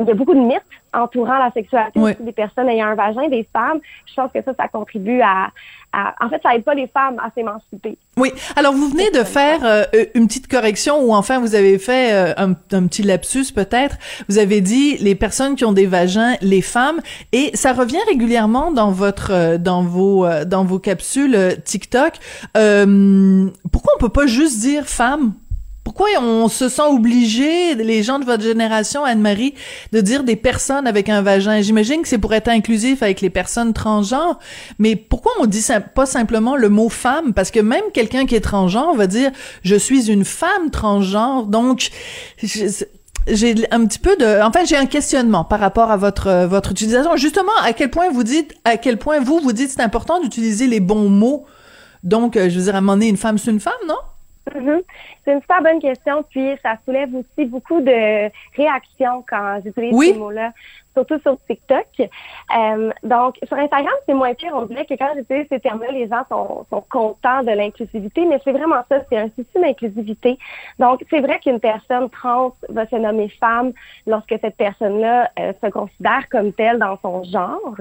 il 0.00 0.06
y 0.06 0.10
a 0.10 0.14
beaucoup 0.14 0.34
de 0.34 0.40
mythes 0.40 0.62
entourant 0.92 1.38
la 1.38 1.50
sexualité 1.52 2.16
des 2.20 2.32
personnes 2.32 2.68
ayant 2.68 2.88
un 2.88 2.94
vagin, 2.94 3.28
des 3.28 3.48
femmes. 3.52 3.80
Je 4.06 4.14
pense 4.14 4.30
que 4.32 4.42
ça, 4.42 4.52
ça 4.58 4.68
contribue 4.68 5.20
à, 5.22 5.50
en 6.20 6.28
fait, 6.28 6.40
ça 6.42 6.54
aide 6.54 6.64
pas 6.64 6.74
les 6.74 6.88
femmes 6.88 7.18
à 7.18 7.30
s'émanciper. 7.34 7.96
Oui. 8.16 8.30
Alors, 8.56 8.74
vous 8.74 8.88
venez 8.88 9.10
de 9.10 9.24
faire 9.24 9.60
euh, 9.64 9.84
une 10.14 10.26
petite 10.26 10.48
correction 10.48 11.02
ou 11.02 11.14
enfin, 11.14 11.40
vous 11.40 11.54
avez 11.54 11.78
fait 11.78 12.12
euh, 12.12 12.34
un, 12.36 12.50
un, 12.50 12.86
petit 12.86 13.02
lapsus 13.02 13.52
peut-être. 13.54 13.96
Vous 14.28 14.38
avez 14.38 14.60
dit 14.60 14.96
les 14.98 15.14
personnes 15.14 15.56
qui 15.56 15.64
ont 15.64 15.72
des 15.72 15.86
vagins, 15.86 16.34
les 16.42 16.62
femmes, 16.62 17.00
et 17.32 17.50
ça 17.54 17.72
revient 17.72 18.02
régulièrement 18.08 18.72
dans 18.72 18.90
votre, 18.90 19.32
euh, 19.32 19.58
dans 19.58 19.82
vos, 19.82 20.26
dans 20.44 20.64
vos 20.64 20.78
capsules 20.78 21.56
TikTok. 21.64 22.14
pourquoi 22.52 23.92
on 23.96 23.98
peut 23.98 24.08
pas 24.10 24.26
juste 24.26 24.60
dire 24.60 24.84
femme? 24.86 25.32
Pourquoi 25.96 26.20
on 26.20 26.48
se 26.48 26.68
sent 26.68 26.82
obligé, 26.82 27.74
les 27.74 28.02
gens 28.02 28.18
de 28.18 28.26
votre 28.26 28.42
génération, 28.42 29.02
Anne-Marie, 29.02 29.54
de 29.92 30.02
dire 30.02 30.24
des 30.24 30.36
personnes 30.36 30.86
avec 30.86 31.08
un 31.08 31.22
vagin? 31.22 31.62
J'imagine 31.62 32.02
que 32.02 32.08
c'est 32.08 32.18
pour 32.18 32.34
être 32.34 32.48
inclusif 32.48 33.02
avec 33.02 33.22
les 33.22 33.30
personnes 33.30 33.72
transgenres, 33.72 34.38
mais 34.78 34.94
pourquoi 34.94 35.32
on 35.40 35.46
dit 35.46 35.64
pas 35.94 36.04
simplement 36.04 36.54
le 36.54 36.68
mot 36.68 36.90
femme? 36.90 37.32
Parce 37.32 37.50
que 37.50 37.60
même 37.60 37.84
quelqu'un 37.94 38.26
qui 38.26 38.34
est 38.34 38.42
transgenre 38.42 38.94
va 38.94 39.06
dire 39.06 39.30
je 39.62 39.74
suis 39.74 40.10
une 40.10 40.26
femme 40.26 40.70
transgenre, 40.70 41.46
donc 41.46 41.88
j'ai 42.42 43.54
un 43.70 43.86
petit 43.86 43.98
peu 43.98 44.16
de 44.16 44.42
enfin 44.42 44.66
j'ai 44.66 44.76
un 44.76 44.84
questionnement 44.84 45.44
par 45.44 45.60
rapport 45.60 45.90
à 45.90 45.96
votre 45.96 46.44
votre 46.44 46.72
utilisation 46.72 47.16
justement 47.16 47.56
à 47.62 47.72
quel 47.72 47.90
point 47.90 48.10
vous 48.10 48.22
dites 48.22 48.54
à 48.66 48.76
quel 48.76 48.98
point 48.98 49.18
vous 49.20 49.40
vous 49.40 49.52
dites 49.54 49.70
c'est 49.70 49.82
important 49.82 50.20
d'utiliser 50.20 50.66
les 50.66 50.80
bons 50.80 51.08
mots 51.08 51.46
donc 52.04 52.36
euh, 52.36 52.50
je 52.50 52.58
veux 52.58 52.64
dire 52.64 52.74
à 52.74 52.78
un 52.78 52.80
moment 52.82 52.92
donné 52.92 53.08
une 53.08 53.16
femme 53.16 53.38
c'est 53.38 53.50
une 53.50 53.60
femme 53.60 53.72
non? 53.88 53.96
Mm-hmm. 54.54 54.82
C'est 55.24 55.32
une 55.32 55.40
super 55.40 55.62
bonne 55.62 55.80
question, 55.80 56.22
puis 56.30 56.56
ça 56.62 56.76
soulève 56.84 57.14
aussi 57.14 57.46
beaucoup 57.46 57.80
de 57.80 58.30
réactions 58.56 59.24
quand 59.28 59.60
j'utilise 59.64 59.98
ces 59.98 60.14
mots-là, 60.14 60.52
surtout 60.94 61.18
sur 61.20 61.36
TikTok. 61.48 61.86
Euh, 62.00 62.90
donc, 63.02 63.36
sur 63.42 63.56
Instagram, 63.56 63.92
c'est 64.06 64.14
moins 64.14 64.34
pire. 64.34 64.52
On 64.54 64.66
dirait 64.66 64.86
que 64.86 64.94
quand 64.94 65.12
j'utilise 65.16 65.46
ces 65.48 65.60
termes-là, 65.60 65.90
les 65.90 66.08
gens 66.08 66.24
sont, 66.28 66.64
sont 66.70 66.84
contents 66.88 67.42
de 67.42 67.50
l'inclusivité, 67.50 68.24
mais 68.24 68.40
c'est 68.44 68.52
vraiment 68.52 68.82
ça, 68.88 69.00
c'est 69.10 69.18
un 69.18 69.28
souci 69.30 69.60
d'inclusivité. 69.60 70.38
Donc, 70.78 71.04
c'est 71.10 71.20
vrai 71.20 71.40
qu'une 71.40 71.60
personne 71.60 72.08
trans 72.10 72.54
va 72.68 72.86
se 72.86 72.96
nommer 72.96 73.28
femme 73.40 73.72
lorsque 74.06 74.34
cette 74.40 74.56
personne-là 74.56 75.30
euh, 75.40 75.52
se 75.62 75.70
considère 75.70 76.28
comme 76.30 76.52
telle 76.52 76.78
dans 76.78 76.98
son 77.02 77.24
genre, 77.24 77.76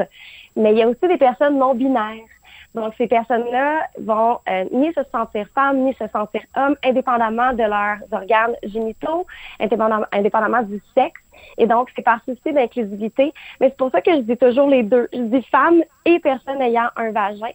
mais 0.56 0.72
il 0.72 0.80
y 0.80 0.82
a 0.82 0.90
aussi 0.90 1.08
des 1.08 1.18
personnes 1.18 1.60
non 1.60 1.76
binaires. 1.76 2.35
Donc, 2.76 2.94
ces 2.98 3.08
personnes-là 3.08 3.88
vont 4.00 4.40
euh, 4.50 4.66
ni 4.72 4.92
se 4.94 5.02
sentir 5.10 5.48
femmes, 5.56 5.80
ni 5.86 5.94
se 5.94 6.08
sentir 6.10 6.42
hommes, 6.58 6.76
indépendamment 6.84 7.54
de 7.54 7.64
leurs 7.64 8.00
organes 8.12 8.56
génitaux, 8.64 9.26
indépendamment, 9.62 10.06
indépendamment 10.12 10.62
du 10.62 10.82
sexe. 10.94 11.22
Et 11.58 11.68
donc, 11.68 11.90
c'est 11.96 12.02
par 12.02 12.20
souci 12.26 12.52
d'inclusivité. 12.52 13.34
Mais 13.62 13.70
c'est 13.70 13.78
pour 13.78 13.92
ça 13.92 14.02
que 14.02 14.12
je 14.12 14.20
dis 14.20 14.36
toujours 14.36 14.68
les 14.68 14.84
deux. 14.84 15.08
Je 15.14 15.22
dis 15.22 15.42
femmes 15.44 15.82
et 16.04 16.20
personnes 16.20 16.62
ayant 16.62 16.90
un 16.98 17.12
vagin. 17.12 17.52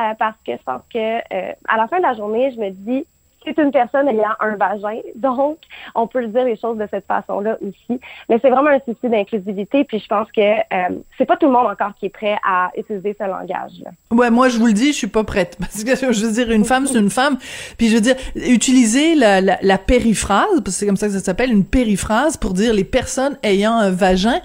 Euh, 0.00 0.14
parce 0.18 0.36
que 0.44 0.50
je 0.50 0.62
pense 0.64 0.82
que 0.92 0.98
euh, 0.98 1.52
à 1.68 1.76
la 1.76 1.86
fin 1.86 1.98
de 1.98 2.02
la 2.02 2.14
journée, 2.14 2.50
je 2.50 2.58
me 2.58 2.70
dis 2.70 3.06
c'est 3.46 3.62
une 3.62 3.70
personne 3.70 4.08
ayant 4.08 4.34
un 4.40 4.56
vagin. 4.56 5.00
Donc, 5.14 5.58
on 5.94 6.06
peut 6.06 6.26
dire 6.26 6.44
les 6.44 6.56
choses 6.56 6.78
de 6.78 6.86
cette 6.90 7.06
façon-là 7.06 7.56
aussi. 7.60 8.00
Mais 8.28 8.38
c'est 8.42 8.50
vraiment 8.50 8.70
un 8.70 8.80
souci 8.80 9.08
d'inclusivité. 9.08 9.84
Puis 9.84 10.00
je 10.00 10.06
pense 10.06 10.30
que 10.32 10.40
euh, 10.40 10.96
c'est 11.16 11.26
pas 11.26 11.36
tout 11.36 11.46
le 11.46 11.52
monde 11.52 11.66
encore 11.66 11.92
qui 11.98 12.06
est 12.06 12.10
prêt 12.10 12.36
à 12.46 12.70
utiliser 12.76 13.16
ce 13.18 13.24
langage-là. 13.24 13.90
Ouais, 14.10 14.30
moi 14.30 14.48
je 14.48 14.58
vous 14.58 14.66
le 14.66 14.72
dis, 14.72 14.88
je 14.88 14.98
suis 14.98 15.06
pas 15.06 15.24
prête. 15.24 15.56
Parce 15.60 15.84
que 15.84 16.12
je 16.12 16.26
veux 16.26 16.32
dire, 16.32 16.50
une 16.50 16.64
femme, 16.64 16.86
c'est 16.86 16.98
une 16.98 17.10
femme. 17.10 17.38
Puis 17.78 17.88
je 17.88 17.94
veux 17.94 18.00
dire, 18.00 18.16
utiliser 18.34 19.14
la, 19.14 19.40
la, 19.40 19.58
la 19.62 19.78
périphrase, 19.78 20.60
parce 20.64 20.64
que 20.64 20.70
c'est 20.72 20.86
comme 20.86 20.96
ça 20.96 21.06
que 21.06 21.12
ça 21.12 21.20
s'appelle, 21.20 21.52
une 21.52 21.64
périphrase 21.64 22.36
pour 22.36 22.52
dire 22.52 22.74
les 22.74 22.84
personnes 22.84 23.38
ayant 23.42 23.74
un 23.74 23.90
vagin 23.90 24.40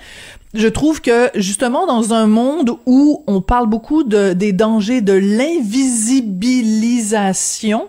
je 0.53 0.67
trouve 0.67 1.01
que 1.01 1.29
justement 1.35 1.87
dans 1.87 2.13
un 2.13 2.27
monde 2.27 2.71
où 2.85 3.23
on 3.27 3.41
parle 3.41 3.67
beaucoup 3.67 4.03
de, 4.03 4.33
des 4.33 4.51
dangers 4.51 4.99
de 5.01 5.13
l'invisibilisation, 5.13 7.87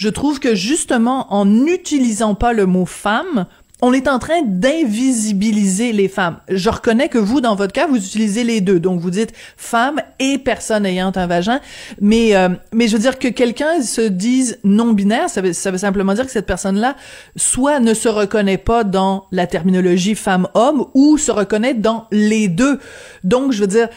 je 0.00 0.08
trouve 0.08 0.40
que 0.40 0.54
justement, 0.54 1.30
en 1.30 1.44
n'utilisant 1.44 2.34
pas 2.34 2.54
le 2.54 2.64
mot 2.64 2.86
femme, 2.86 3.44
on 3.82 3.92
est 3.92 4.08
en 4.08 4.18
train 4.18 4.40
d'invisibiliser 4.46 5.92
les 5.92 6.08
femmes. 6.08 6.38
Je 6.48 6.70
reconnais 6.70 7.10
que 7.10 7.18
vous, 7.18 7.42
dans 7.42 7.54
votre 7.54 7.74
cas, 7.74 7.86
vous 7.86 7.98
utilisez 7.98 8.42
les 8.42 8.62
deux. 8.62 8.80
Donc, 8.80 8.98
vous 8.98 9.10
dites 9.10 9.34
femme 9.58 10.00
et 10.18 10.38
personne 10.38 10.86
ayant 10.86 11.12
un 11.14 11.26
vagin. 11.26 11.60
Mais, 12.00 12.34
euh, 12.34 12.48
mais 12.72 12.88
je 12.88 12.96
veux 12.96 13.02
dire 13.02 13.18
que 13.18 13.28
quelqu'un 13.28 13.82
se 13.82 14.00
dise 14.00 14.58
non-binaire, 14.64 15.28
ça 15.28 15.42
veut, 15.42 15.52
ça 15.52 15.70
veut 15.70 15.76
simplement 15.76 16.14
dire 16.14 16.24
que 16.24 16.32
cette 16.32 16.46
personne-là, 16.46 16.96
soit 17.36 17.78
ne 17.78 17.92
se 17.92 18.08
reconnaît 18.08 18.56
pas 18.56 18.84
dans 18.84 19.26
la 19.32 19.46
terminologie 19.46 20.14
femme-homme, 20.14 20.86
ou 20.94 21.18
se 21.18 21.30
reconnaît 21.30 21.74
dans 21.74 22.06
les 22.10 22.48
deux. 22.48 22.80
Donc, 23.22 23.52
je 23.52 23.60
veux 23.60 23.66
dire, 23.66 23.90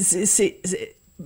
c'est 0.00 0.60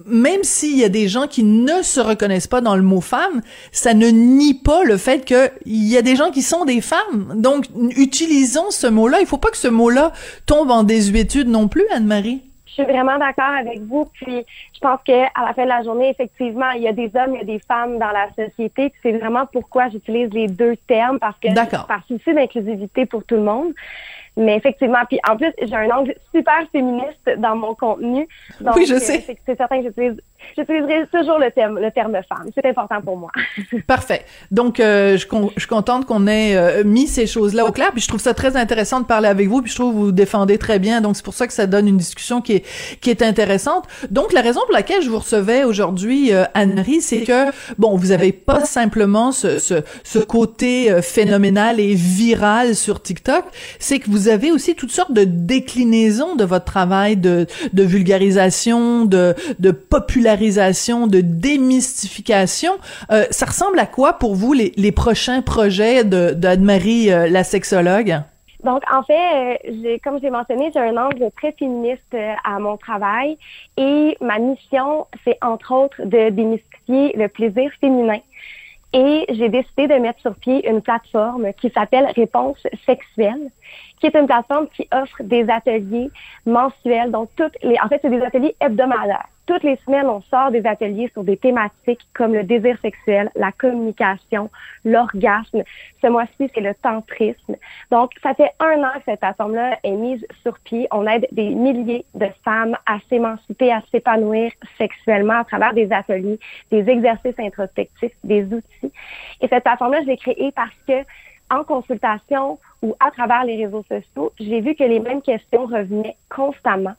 même 0.07 0.45
s'il 0.45 0.79
y 0.79 0.85
a 0.85 0.89
des 0.89 1.09
gens 1.09 1.27
qui 1.27 1.43
ne 1.43 1.83
se 1.83 2.01
reconnaissent 2.01 2.47
pas 2.47 2.61
dans 2.61 2.77
le 2.77 2.83
mot 2.83 3.01
femme, 3.01 3.43
ça 3.73 3.93
ne 3.93 4.07
nie 4.07 4.55
pas 4.55 4.85
le 4.85 4.97
fait 4.97 5.25
qu'il 5.25 5.51
y 5.67 5.97
a 5.97 6.03
des 6.03 6.17
gens 6.17 6.31
qui 6.31 6.43
sont 6.43 6.65
des 6.65 6.81
femmes. 6.81 7.35
Donc, 7.37 7.67
utilisons 7.97 8.71
ce 8.71 8.87
mot-là. 8.87 9.19
Il 9.21 9.27
faut 9.27 9.39
pas 9.39 9.51
que 9.51 9.57
ce 9.57 9.69
mot-là 9.69 10.13
tombe 10.47 10.71
en 10.71 10.85
désuétude 10.85 11.49
non 11.49 11.67
plus, 11.67 11.85
Anne-Marie. 11.93 12.43
Je 12.67 12.75
suis 12.75 12.85
vraiment 12.85 13.19
d'accord 13.19 13.53
avec 13.59 13.81
vous. 13.81 14.09
Puis, 14.13 14.45
je 14.75 14.79
pense 14.81 15.01
que 15.05 15.13
à 15.13 15.45
la 15.45 15.55
fin 15.55 15.65
de 15.65 15.69
la 15.69 15.83
journée, 15.83 16.09
effectivement, 16.09 16.71
il 16.71 16.83
y 16.83 16.89
a 16.89 16.93
des 16.93 17.11
hommes, 17.17 17.35
il 17.35 17.39
y 17.39 17.41
a 17.41 17.45
des 17.45 17.61
femmes 17.67 17.99
dans 17.99 18.13
la 18.13 18.29
société. 18.37 18.93
c'est 19.03 19.13
vraiment 19.13 19.47
pourquoi 19.53 19.89
j'utilise 19.89 20.31
les 20.33 20.47
deux 20.47 20.77
termes 20.87 21.19
parce 21.19 21.37
que 21.41 21.53
par 21.87 22.05
souci 22.07 22.33
d'inclusivité 22.33 23.07
pour 23.07 23.25
tout 23.25 23.35
le 23.35 23.43
monde. 23.43 23.75
Mais 24.41 24.57
effectivement, 24.57 25.01
puis 25.09 25.21
en 25.29 25.37
plus, 25.37 25.53
j'ai 25.61 25.75
un 25.75 25.91
angle 25.91 26.15
super 26.35 26.67
féministe 26.73 27.31
dans 27.39 27.55
mon 27.55 27.75
contenu. 27.75 28.27
Donc, 28.61 28.75
oui, 28.77 28.87
je 28.87 28.99
sais. 28.99 29.21
C'est 29.45 29.57
certain 29.57 29.83
que 29.83 29.89
j'utilise 29.89 30.21
J'utiliserai 30.57 31.07
toujours 31.13 31.39
le 31.39 31.51
terme, 31.51 31.79
le 31.79 31.91
terme 31.91 32.13
femme. 32.29 32.49
C'est 32.55 32.67
important 32.67 33.01
pour 33.01 33.17
moi. 33.17 33.31
Parfait. 33.87 34.25
Donc, 34.51 34.81
euh, 34.81 35.17
je, 35.17 35.27
je, 35.55 35.61
suis 35.61 35.69
contente 35.69 36.07
qu'on 36.07 36.27
ait 36.27 36.57
euh, 36.57 36.85
mis 36.85 37.07
ces 37.07 37.27
choses-là 37.27 37.67
au 37.67 37.73
clair. 37.73 37.91
Puis 37.93 38.03
je 38.03 38.09
trouve 38.09 38.21
ça 38.21 38.35
très 38.35 38.57
intéressant 38.57 39.01
de 39.01 39.07
parler 39.07 39.29
avec 39.29 39.49
vous. 39.49 39.63
Puis 39.63 39.71
je 39.71 39.77
trouve 39.77 39.93
que 39.93 39.99
vous 39.99 40.13
défendez 40.13 40.59
très 40.59 40.79
bien. 40.79 41.01
Donc, 41.01 41.17
c'est 41.17 41.25
pour 41.25 41.35
ça 41.35 41.47
que 41.47 41.53
ça 41.53 41.67
donne 41.67 41.89
une 41.89 41.97
discussion 41.97 42.41
qui 42.41 42.55
est, 42.55 42.99
qui 43.01 43.11
est 43.11 43.23
intéressante. 43.23 43.87
Donc, 44.11 44.33
la 44.33 44.41
raison 44.41 44.61
pour 44.65 44.73
laquelle 44.73 45.03
je 45.03 45.11
vous 45.11 45.19
recevais 45.19 45.65
aujourd'hui, 45.65 46.33
euh, 46.33 46.45
Anne-Marie, 46.55 47.01
c'est 47.01 47.23
que, 47.23 47.51
bon, 47.79 47.97
vous 47.97 48.13
avez 48.13 48.33
pas 48.33 48.65
simplement 48.65 49.33
ce, 49.33 49.59
ce, 49.59 49.83
ce 50.05 50.19
côté 50.19 50.91
euh, 50.91 51.03
phénoménal 51.03 51.81
et 51.81 51.95
viral 51.95 52.75
sur 52.75 53.03
TikTok. 53.03 53.45
C'est 53.79 53.99
que 53.99 54.11
vous 54.11 54.29
avez 54.29 54.53
aussi 54.53 54.75
toutes 54.75 54.93
sortes 54.93 55.13
de 55.13 55.25
déclinaisons 55.25 56.37
de 56.37 56.45
votre 56.45 56.65
travail 56.65 57.17
de, 57.17 57.47
de 57.73 57.83
vulgarisation, 57.83 59.05
de, 59.05 59.35
de 59.59 59.71
de 60.37 61.21
démystification. 61.21 62.73
Euh, 63.11 63.25
ça 63.31 63.47
ressemble 63.47 63.79
à 63.79 63.87
quoi 63.87 64.15
pour 64.15 64.35
vous 64.35 64.53
les, 64.53 64.93
prochains 64.93 65.43
projets 65.43 66.05
de 66.05 66.33
d'Anne-Marie, 66.33 67.13
euh, 67.13 67.29
la 67.29 67.45
sexologue? 67.45 68.21
Donc, 68.65 68.83
en 68.93 69.03
fait, 69.03 69.61
euh, 69.69 69.97
comme 70.05 70.21
j'ai 70.21 70.31
mentionné, 70.31 70.71
j'ai 70.75 70.81
un 70.81 70.97
angle 70.97 71.31
très 71.37 71.53
féministe 71.53 72.15
à 72.45 72.59
mon 72.59 72.77
travail 72.77 73.39
et 73.77 74.17
ma 74.21 74.39
mission, 74.39 75.07
c'est 75.25 75.39
entre 75.43 75.73
autres 75.73 76.03
de 76.05 76.29
démystifier 76.31 77.13
le 77.17 77.29
plaisir 77.29 77.71
féminin. 77.81 78.21
Et 78.93 79.25
j'ai 79.29 79.49
décidé 79.49 79.87
de 79.87 79.95
mettre 79.95 80.21
sur 80.21 80.35
pied 80.35 80.69
une 80.69 80.83
plateforme 80.83 81.53
qui 81.61 81.71
s'appelle 81.71 82.07
Réponse 82.17 82.59
sexuelle, 82.87 83.51
qui 84.01 84.07
est 84.07 84.17
une 84.17 84.27
plateforme 84.27 84.67
qui 84.69 84.89
offre 84.93 85.23
des 85.23 85.49
ateliers 85.49 86.11
mensuels. 86.47 87.11
Donc, 87.11 87.31
toutes 87.37 87.57
les, 87.63 87.77
en 87.83 87.89
fait, 87.89 88.01
c'est 88.03 88.11
des 88.11 88.23
ateliers 88.23 88.57
hebdomadaires 88.61 89.27
toutes 89.51 89.65
les 89.65 89.81
semaines, 89.85 90.07
on 90.07 90.23
sort 90.23 90.53
des 90.53 90.65
ateliers 90.65 91.11
sur 91.13 91.25
des 91.25 91.37
thématiques 91.37 92.07
comme 92.15 92.35
le 92.35 92.45
désir 92.45 92.79
sexuel, 92.83 93.33
la 93.35 93.51
communication, 93.51 94.49
l'orgasme. 94.85 95.65
Ce 96.01 96.07
mois-ci, 96.07 96.49
c'est 96.55 96.61
le 96.61 96.73
tantrisme. 96.75 97.57
Donc, 97.91 98.13
ça 98.23 98.33
fait 98.35 98.53
un 98.61 98.81
an 98.85 98.93
que 98.95 99.03
cette 99.07 99.19
plateforme-là 99.19 99.77
est 99.83 99.91
mise 99.91 100.25
sur 100.43 100.57
pied. 100.61 100.87
On 100.93 101.05
aide 101.05 101.27
des 101.33 101.49
milliers 101.49 102.05
de 102.15 102.29
femmes 102.45 102.77
à 102.87 102.99
s'émanciper, 103.09 103.73
à 103.73 103.83
s'épanouir 103.91 104.53
sexuellement 104.79 105.41
à 105.41 105.45
travers 105.45 105.75
des 105.75 105.91
ateliers, 105.91 106.39
des 106.71 106.89
exercices 106.89 107.39
introspectifs, 107.41 108.13
des 108.23 108.45
outils. 108.45 108.93
Et 109.41 109.49
cette 109.49 109.65
plateforme-là, 109.65 110.03
je 110.03 110.07
l'ai 110.07 110.17
créée 110.17 110.53
parce 110.53 110.71
que 110.87 111.05
en 111.53 111.65
consultation 111.65 112.61
ou 112.83 112.95
à 113.01 113.11
travers 113.11 113.45
les 113.45 113.65
réseaux 113.65 113.85
sociaux, 113.89 114.33
j'ai 114.39 114.61
vu 114.61 114.75
que 114.75 114.85
les 114.85 115.01
mêmes 115.01 115.23
questions 115.23 115.67
revenaient 115.67 116.17
constamment. 116.29 116.95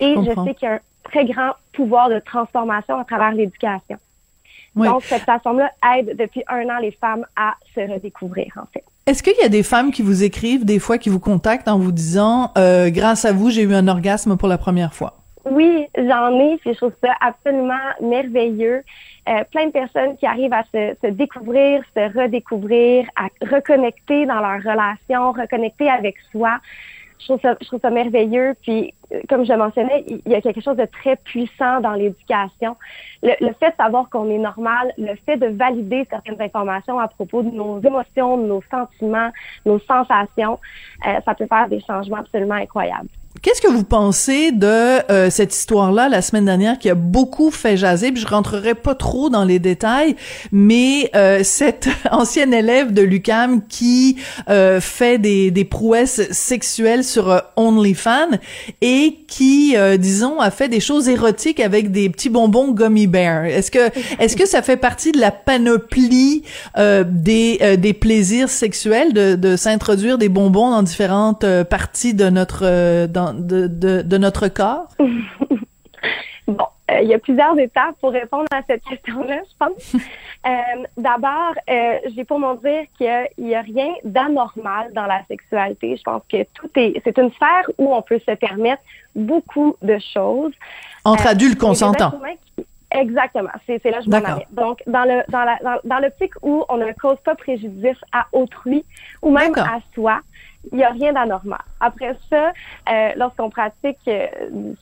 Et 0.00 0.14
je, 0.14 0.44
sais 0.44 0.54
qu'il 0.54 0.68
y 0.68 0.70
a 0.70 0.74
un 0.74 0.80
très 1.04 1.24
grand 1.24 1.52
pouvoir 1.72 2.08
de 2.08 2.18
transformation 2.20 2.98
à 2.98 3.04
travers 3.04 3.32
l'éducation. 3.32 3.98
Donc, 4.74 5.02
cette 5.02 5.22
façon-là 5.22 5.72
aide 5.96 6.16
depuis 6.16 6.44
un 6.46 6.68
an 6.68 6.78
les 6.80 6.92
femmes 6.92 7.26
à 7.36 7.54
se 7.74 7.80
redécouvrir, 7.80 8.52
en 8.56 8.66
fait. 8.72 8.84
Est-ce 9.06 9.22
qu'il 9.22 9.34
y 9.40 9.44
a 9.44 9.48
des 9.48 9.62
femmes 9.62 9.90
qui 9.90 10.02
vous 10.02 10.22
écrivent, 10.22 10.64
des 10.64 10.78
fois, 10.78 10.98
qui 10.98 11.08
vous 11.08 11.18
contactent 11.18 11.68
en 11.68 11.78
vous 11.78 11.92
disant 11.92 12.52
euh, 12.58 12.90
Grâce 12.90 13.24
à 13.24 13.32
vous, 13.32 13.50
j'ai 13.50 13.62
eu 13.62 13.74
un 13.74 13.88
orgasme 13.88 14.36
pour 14.36 14.48
la 14.48 14.58
première 14.58 14.94
fois» 14.94 15.14
Oui, 15.50 15.86
j'en 15.96 16.38
ai, 16.38 16.58
puis 16.58 16.72
je 16.74 16.76
trouve 16.76 16.92
ça 17.02 17.14
absolument 17.20 17.74
merveilleux. 18.02 18.82
Euh, 19.28 19.44
plein 19.50 19.66
de 19.66 19.72
personnes 19.72 20.16
qui 20.16 20.26
arrivent 20.26 20.52
à 20.52 20.64
se, 20.72 20.94
se, 21.02 21.08
découvrir, 21.08 21.82
se 21.94 22.18
redécouvrir, 22.18 23.06
à 23.16 23.28
reconnecter 23.42 24.26
dans 24.26 24.40
leur 24.40 24.62
relation, 24.62 25.32
reconnecter 25.32 25.90
avec 25.90 26.16
soi 26.32 26.60
je 27.18 27.24
trouve 27.24 27.40
ça, 27.40 27.56
je 27.60 27.66
trouve 27.66 27.80
ça 27.80 27.90
merveilleux. 27.90 28.54
Puis, 28.62 28.94
euh, 29.12 29.20
comme 29.28 29.44
je 29.44 29.52
le 29.52 29.58
mentionnais, 29.58 30.04
il 30.06 30.32
y 30.32 30.34
a 30.34 30.40
quelque 30.40 30.60
chose 30.60 30.76
de 30.76 30.86
très 30.86 31.16
puissant 31.16 31.80
dans 31.80 31.92
l'éducation. 31.92 32.76
Le, 33.22 33.52
fait 33.58 33.70
de 33.70 33.76
savoir 33.76 34.08
qu'on 34.10 34.30
est 34.30 34.38
normal, 34.38 34.92
le 34.96 35.14
fait 35.26 35.36
de 35.36 35.46
valider 35.46 36.06
certaines 36.10 36.40
informations 36.40 36.98
à 36.98 37.08
propos 37.08 37.42
de 37.42 37.50
nos 37.50 37.80
émotions, 37.80 38.38
de 38.38 38.46
nos 38.46 38.62
sentiments, 38.70 39.30
nos 39.66 39.78
sensations, 39.80 40.58
euh, 41.06 41.20
ça 41.24 41.34
peut 41.34 41.46
faire 41.46 41.68
des 41.68 41.80
changements 41.80 42.18
absolument 42.18 42.54
incroyables. 42.54 43.08
Qu'est-ce 43.40 43.60
que 43.60 43.68
vous 43.68 43.84
pensez 43.84 44.50
de 44.50 44.66
euh, 44.66 45.30
cette 45.30 45.54
histoire-là 45.54 46.08
la 46.08 46.22
semaine 46.22 46.46
dernière 46.46 46.78
qui 46.78 46.90
a 46.90 46.96
beaucoup 46.96 47.50
fait 47.50 47.76
jaser? 47.76 48.10
Puis 48.10 48.22
je 48.22 48.26
rentrerai 48.26 48.74
pas 48.74 48.96
trop 48.96 49.30
dans 49.30 49.44
les 49.44 49.60
détails, 49.60 50.16
mais 50.50 51.10
euh, 51.14 51.40
cette 51.44 51.88
ancienne 52.10 52.52
élève 52.52 52.92
de 52.92 53.02
l'UCAM 53.02 53.62
qui 53.68 54.16
euh, 54.48 54.80
fait 54.80 55.18
des, 55.18 55.52
des 55.52 55.64
prouesses 55.64 56.22
sexuelles 56.32 57.04
sur 57.04 57.42
OnlyFans 57.56 58.38
et 58.80 59.18
qui, 59.28 59.76
disons, 59.98 60.40
a 60.40 60.50
fait 60.50 60.68
des 60.68 60.80
choses 60.80 61.08
érotiques 61.08 61.60
avec 61.60 61.92
des 61.92 62.08
petits 62.08 62.30
bonbons 62.30 62.72
gummy 62.72 63.06
bear. 63.06 63.44
Est-ce 63.44 63.70
que 63.70 63.90
est-ce 64.18 64.36
que 64.36 64.46
ça 64.46 64.62
fait 64.62 64.76
partie 64.76 65.12
de 65.12 65.20
la 65.20 65.30
panoplie 65.30 66.42
des 66.76 67.76
des 67.76 67.92
plaisirs 67.92 68.48
sexuels 68.48 69.12
de, 69.12 69.34
de 69.34 69.56
s'introduire 69.56 70.18
des 70.18 70.28
bonbons 70.28 70.70
dans 70.70 70.82
différentes 70.82 71.44
parties 71.64 72.14
de 72.14 72.30
notre 72.30 73.06
dans 73.06 73.27
de, 73.34 74.16
notre 74.18 74.48
corps? 74.48 74.88
bon, 76.46 76.66
euh, 76.90 77.00
il 77.02 77.08
y 77.08 77.14
a 77.14 77.18
plusieurs 77.18 77.58
étapes 77.58 77.96
pour 78.00 78.12
répondre 78.12 78.46
à 78.50 78.62
cette 78.66 78.82
question-là, 78.84 79.40
je 79.44 79.66
pense. 79.66 79.96
Euh, 80.46 80.84
d'abord, 80.96 81.52
euh, 81.68 81.98
j'ai 82.14 82.24
pour 82.24 82.38
mon 82.38 82.54
dire 82.54 82.84
qu'il 82.96 83.28
n'y 83.38 83.56
a, 83.56 83.60
rien 83.60 83.92
d'anormal 84.04 84.92
dans 84.94 85.06
la 85.06 85.20
sexualité. 85.26 85.96
Je 85.96 86.02
pense 86.04 86.22
que 86.30 86.44
tout 86.54 86.70
est, 86.76 87.02
c'est 87.02 87.18
une 87.18 87.32
sphère 87.32 87.68
où 87.76 87.92
on 87.92 88.00
peut 88.02 88.20
se 88.20 88.30
permettre 88.36 88.80
beaucoup 89.16 89.76
de 89.82 89.98
choses. 89.98 90.52
Entre 91.04 91.26
adultes 91.26 91.58
consentants. 91.58 92.12
Exactement, 92.90 93.50
c'est, 93.66 93.84
là 93.84 93.98
que 93.98 94.04
je 94.04 94.10
m'en 94.10 94.38
Donc, 94.52 94.78
dans 94.86 95.04
le 95.04 95.22
dans 95.28 95.44
la 95.44 95.80
dans, 95.84 95.98
l'optique 95.98 96.32
où 96.40 96.64
on 96.70 96.78
ne 96.78 96.90
cause 96.92 97.18
pas 97.22 97.34
préjudice 97.34 97.98
à 98.12 98.26
autrui 98.32 98.84
ou 99.20 99.30
même 99.30 99.52
à 99.58 99.80
soi, 99.94 100.20
il 100.72 100.78
n'y 100.78 100.84
a 100.84 100.90
rien 100.90 101.12
d'anormal. 101.12 101.60
Après 101.80 102.16
ça, 102.30 102.52
euh, 102.90 103.10
lorsqu'on 103.16 103.50
pratique 103.50 103.98
euh, 104.08 104.26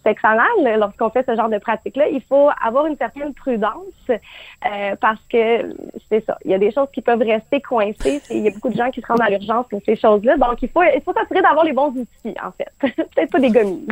sexe 0.02 0.24
anal, 0.24 0.78
lorsqu'on 0.78 1.10
fait 1.10 1.24
ce 1.26 1.36
genre 1.36 1.48
de 1.48 1.58
pratique-là, 1.58 2.08
il 2.08 2.22
faut 2.22 2.48
avoir 2.62 2.86
une 2.86 2.96
certaine 2.96 3.34
prudence 3.34 4.10
euh, 4.10 4.96
parce 5.00 5.20
que 5.30 5.74
c'est 6.08 6.24
ça. 6.24 6.38
Il 6.44 6.50
y 6.50 6.54
a 6.54 6.58
des 6.58 6.72
choses 6.72 6.88
qui 6.92 7.02
peuvent 7.02 7.22
rester 7.22 7.60
coincées. 7.60 8.20
Il 8.30 8.42
y 8.42 8.48
a 8.48 8.50
beaucoup 8.50 8.70
de 8.70 8.76
gens 8.76 8.90
qui 8.90 9.00
se 9.00 9.06
rendent 9.06 9.22
à 9.22 9.30
l'urgence 9.30 9.66
pour 9.68 9.80
ces 9.84 9.96
choses-là. 9.96 10.36
Donc, 10.36 10.62
il 10.62 10.68
faut 10.68 10.82
il 10.82 11.02
faut 11.02 11.12
s'assurer 11.12 11.42
d'avoir 11.42 11.64
les 11.64 11.72
bons 11.72 11.88
outils, 11.88 12.34
en 12.42 12.52
fait. 12.52 12.70
Peut-être 12.80 13.30
pas 13.30 13.40
des 13.40 13.50
gommises. 13.50 13.86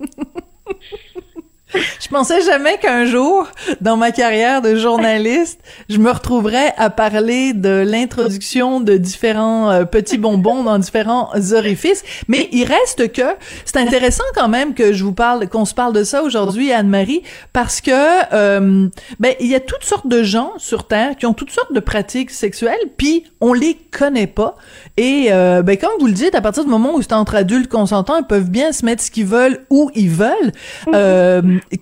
Je 1.74 2.08
pensais 2.08 2.42
jamais 2.42 2.76
qu'un 2.78 3.06
jour, 3.06 3.48
dans 3.80 3.96
ma 3.96 4.10
carrière 4.10 4.60
de 4.60 4.76
journaliste, 4.76 5.60
je 5.88 5.98
me 5.98 6.10
retrouverais 6.10 6.74
à 6.76 6.90
parler 6.90 7.54
de 7.54 7.84
l'introduction 7.86 8.80
de 8.80 8.96
différents 8.96 9.70
euh, 9.70 9.84
petits 9.84 10.18
bonbons 10.18 10.64
dans 10.64 10.78
différents 10.78 11.30
orifices. 11.52 12.04
Mais 12.28 12.48
il 12.52 12.64
reste 12.64 13.12
que 13.12 13.22
c'est 13.64 13.78
intéressant 13.78 14.24
quand 14.34 14.48
même 14.48 14.74
que 14.74 14.92
je 14.92 15.04
vous 15.04 15.12
parle, 15.12 15.48
qu'on 15.48 15.64
se 15.64 15.74
parle 15.74 15.92
de 15.92 16.04
ça 16.04 16.22
aujourd'hui, 16.22 16.72
Anne-Marie, 16.72 17.22
parce 17.52 17.80
que 17.80 17.90
euh, 18.32 18.88
ben 19.18 19.34
il 19.40 19.46
y 19.46 19.54
a 19.54 19.60
toutes 19.60 19.84
sortes 19.84 20.06
de 20.06 20.22
gens 20.22 20.52
sur 20.58 20.86
Terre 20.86 21.16
qui 21.16 21.26
ont 21.26 21.34
toutes 21.34 21.50
sortes 21.50 21.72
de 21.72 21.80
pratiques 21.80 22.30
sexuelles, 22.30 22.78
puis 22.96 23.24
on 23.40 23.52
les 23.52 23.74
connaît 23.74 24.26
pas. 24.26 24.56
Et 24.96 25.28
euh, 25.30 25.62
ben 25.62 25.76
comme 25.76 25.92
vous 26.00 26.06
le 26.06 26.12
dites, 26.12 26.34
à 26.34 26.40
partir 26.40 26.64
du 26.64 26.70
moment 26.70 26.94
où 26.94 27.02
c'est 27.02 27.12
entre 27.12 27.34
adultes 27.34 27.70
consentants, 27.70 28.18
ils 28.18 28.26
peuvent 28.26 28.50
bien 28.50 28.72
se 28.72 28.84
mettre 28.84 29.02
ce 29.02 29.10
qu'ils 29.10 29.26
veulent 29.26 29.64
où 29.70 29.90
ils 29.94 30.10
veulent. 30.10 30.52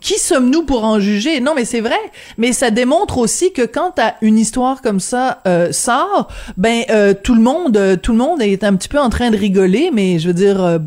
Qui 0.00 0.18
sommes-nous 0.18 0.64
pour 0.64 0.84
en 0.84 0.98
juger? 1.00 1.40
Non, 1.40 1.52
mais 1.54 1.64
c'est 1.64 1.80
vrai. 1.80 1.98
Mais 2.38 2.52
ça 2.52 2.70
démontre 2.70 3.18
aussi 3.18 3.52
que 3.52 3.62
quand 3.62 3.94
une 4.22 4.38
histoire 4.38 4.82
comme 4.82 5.00
ça 5.00 5.40
euh, 5.46 5.72
sort, 5.72 6.28
ben 6.56 6.82
euh, 6.90 7.14
tout 7.14 7.34
le 7.34 7.42
monde, 7.42 7.76
euh, 7.76 7.96
tout 7.96 8.12
le 8.12 8.18
monde 8.18 8.42
est 8.42 8.64
un 8.64 8.76
petit 8.76 8.88
peu 8.88 8.98
en 8.98 9.10
train 9.10 9.30
de 9.30 9.36
rigoler. 9.36 9.90
Mais 9.92 10.18
je 10.18 10.28
veux 10.28 10.34
dire, 10.34 10.62
euh, 10.62 10.78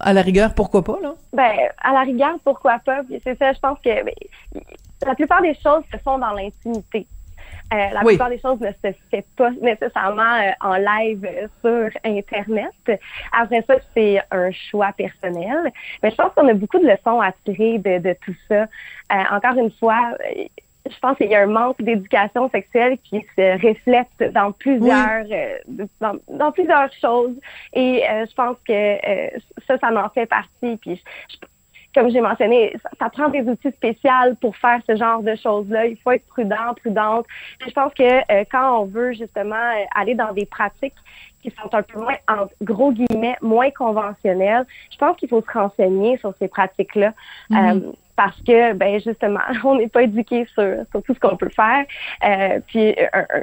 à 0.00 0.12
la 0.12 0.22
rigueur, 0.22 0.54
pourquoi 0.54 0.82
pas 0.82 0.98
là? 1.02 1.14
Ben 1.32 1.52
à 1.82 1.92
la 1.92 2.02
rigueur, 2.02 2.34
pourquoi 2.44 2.78
pas? 2.84 3.00
C'est 3.24 3.38
ça. 3.38 3.52
Je 3.52 3.58
pense 3.60 3.78
que 3.84 4.04
ben, 4.04 4.14
la 5.06 5.14
plupart 5.14 5.42
des 5.42 5.54
choses 5.54 5.82
se 5.92 5.98
font 5.98 6.18
dans 6.18 6.32
l'intimité. 6.32 7.06
Euh, 7.74 7.90
la 7.92 8.00
plupart 8.00 8.28
des 8.28 8.38
choses 8.38 8.60
ne 8.60 8.70
se 8.70 8.96
fait 9.10 9.26
pas 9.36 9.50
nécessairement 9.60 10.22
euh, 10.22 10.52
en 10.60 10.76
live 10.76 11.26
euh, 11.26 11.48
sur 11.60 12.00
Internet. 12.04 13.00
Après 13.32 13.64
ça, 13.66 13.74
c'est 13.92 14.20
un 14.30 14.52
choix 14.52 14.92
personnel. 14.92 15.72
Mais 16.02 16.10
je 16.10 16.14
pense 16.14 16.32
qu'on 16.34 16.46
a 16.48 16.54
beaucoup 16.54 16.78
de 16.78 16.86
leçons 16.86 17.20
à 17.20 17.32
tirer 17.44 17.78
de, 17.78 17.98
de 17.98 18.16
tout 18.24 18.36
ça. 18.48 18.66
encore 19.32 19.58
une 19.58 19.72
fois, 19.72 20.12
je 20.88 20.98
pense 21.00 21.16
qu'il 21.16 21.28
y 21.28 21.34
a 21.34 21.42
un 21.42 21.46
manque 21.46 21.82
d'éducation 21.82 22.48
sexuelle 22.50 22.98
qui 23.02 23.26
se 23.36 23.66
reflète 23.66 24.32
dans 24.32 24.52
plusieurs 24.52 25.24
dans, 26.00 26.14
dans, 26.28 26.52
plusieurs 26.52 26.92
choses 27.00 27.34
et 27.72 28.04
je 28.06 28.34
pense 28.34 28.56
que 28.66 28.98
ça 29.66 29.76
ça 29.78 30.04
en 30.04 30.08
fait 30.10 30.26
partie 30.26 30.76
puis 30.76 31.02
je, 31.28 31.36
comme 31.96 32.10
j'ai 32.10 32.20
mentionné, 32.20 32.76
ça, 33.00 33.08
prend 33.08 33.30
des 33.30 33.40
outils 33.40 33.70
spéciaux 33.70 34.34
pour 34.42 34.54
faire 34.56 34.80
ce 34.86 34.96
genre 34.96 35.22
de 35.22 35.34
choses-là. 35.34 35.86
Il 35.86 35.96
faut 35.96 36.10
être 36.10 36.26
prudent, 36.26 36.74
prudente. 36.76 37.24
je 37.66 37.72
pense 37.72 37.94
que 37.94 38.02
euh, 38.02 38.44
quand 38.52 38.82
on 38.82 38.84
veut 38.84 39.14
justement 39.14 39.54
euh, 39.54 39.84
aller 39.94 40.14
dans 40.14 40.34
des 40.34 40.44
pratiques 40.44 40.94
qui 41.42 41.50
sont 41.50 41.74
un 41.74 41.82
peu 41.82 41.98
moins, 41.98 42.16
en 42.28 42.48
gros 42.62 42.92
guillemets, 42.92 43.36
moins 43.40 43.70
conventionnelles, 43.70 44.66
je 44.92 44.98
pense 44.98 45.16
qu'il 45.16 45.30
faut 45.30 45.40
se 45.40 45.58
renseigner 45.58 46.18
sur 46.18 46.34
ces 46.38 46.48
pratiques-là. 46.48 47.14
Mm-hmm. 47.50 47.86
Euh, 47.86 47.92
parce 48.16 48.36
que, 48.46 48.72
ben 48.72 49.00
justement, 49.00 49.40
on 49.64 49.76
n'est 49.76 49.88
pas 49.88 50.02
éduqué 50.02 50.46
sur, 50.54 50.84
sur, 50.90 51.02
tout 51.02 51.14
ce 51.14 51.20
qu'on 51.20 51.36
peut 51.36 51.50
faire. 51.54 51.84
Euh, 52.24 52.60
puis 52.66 52.94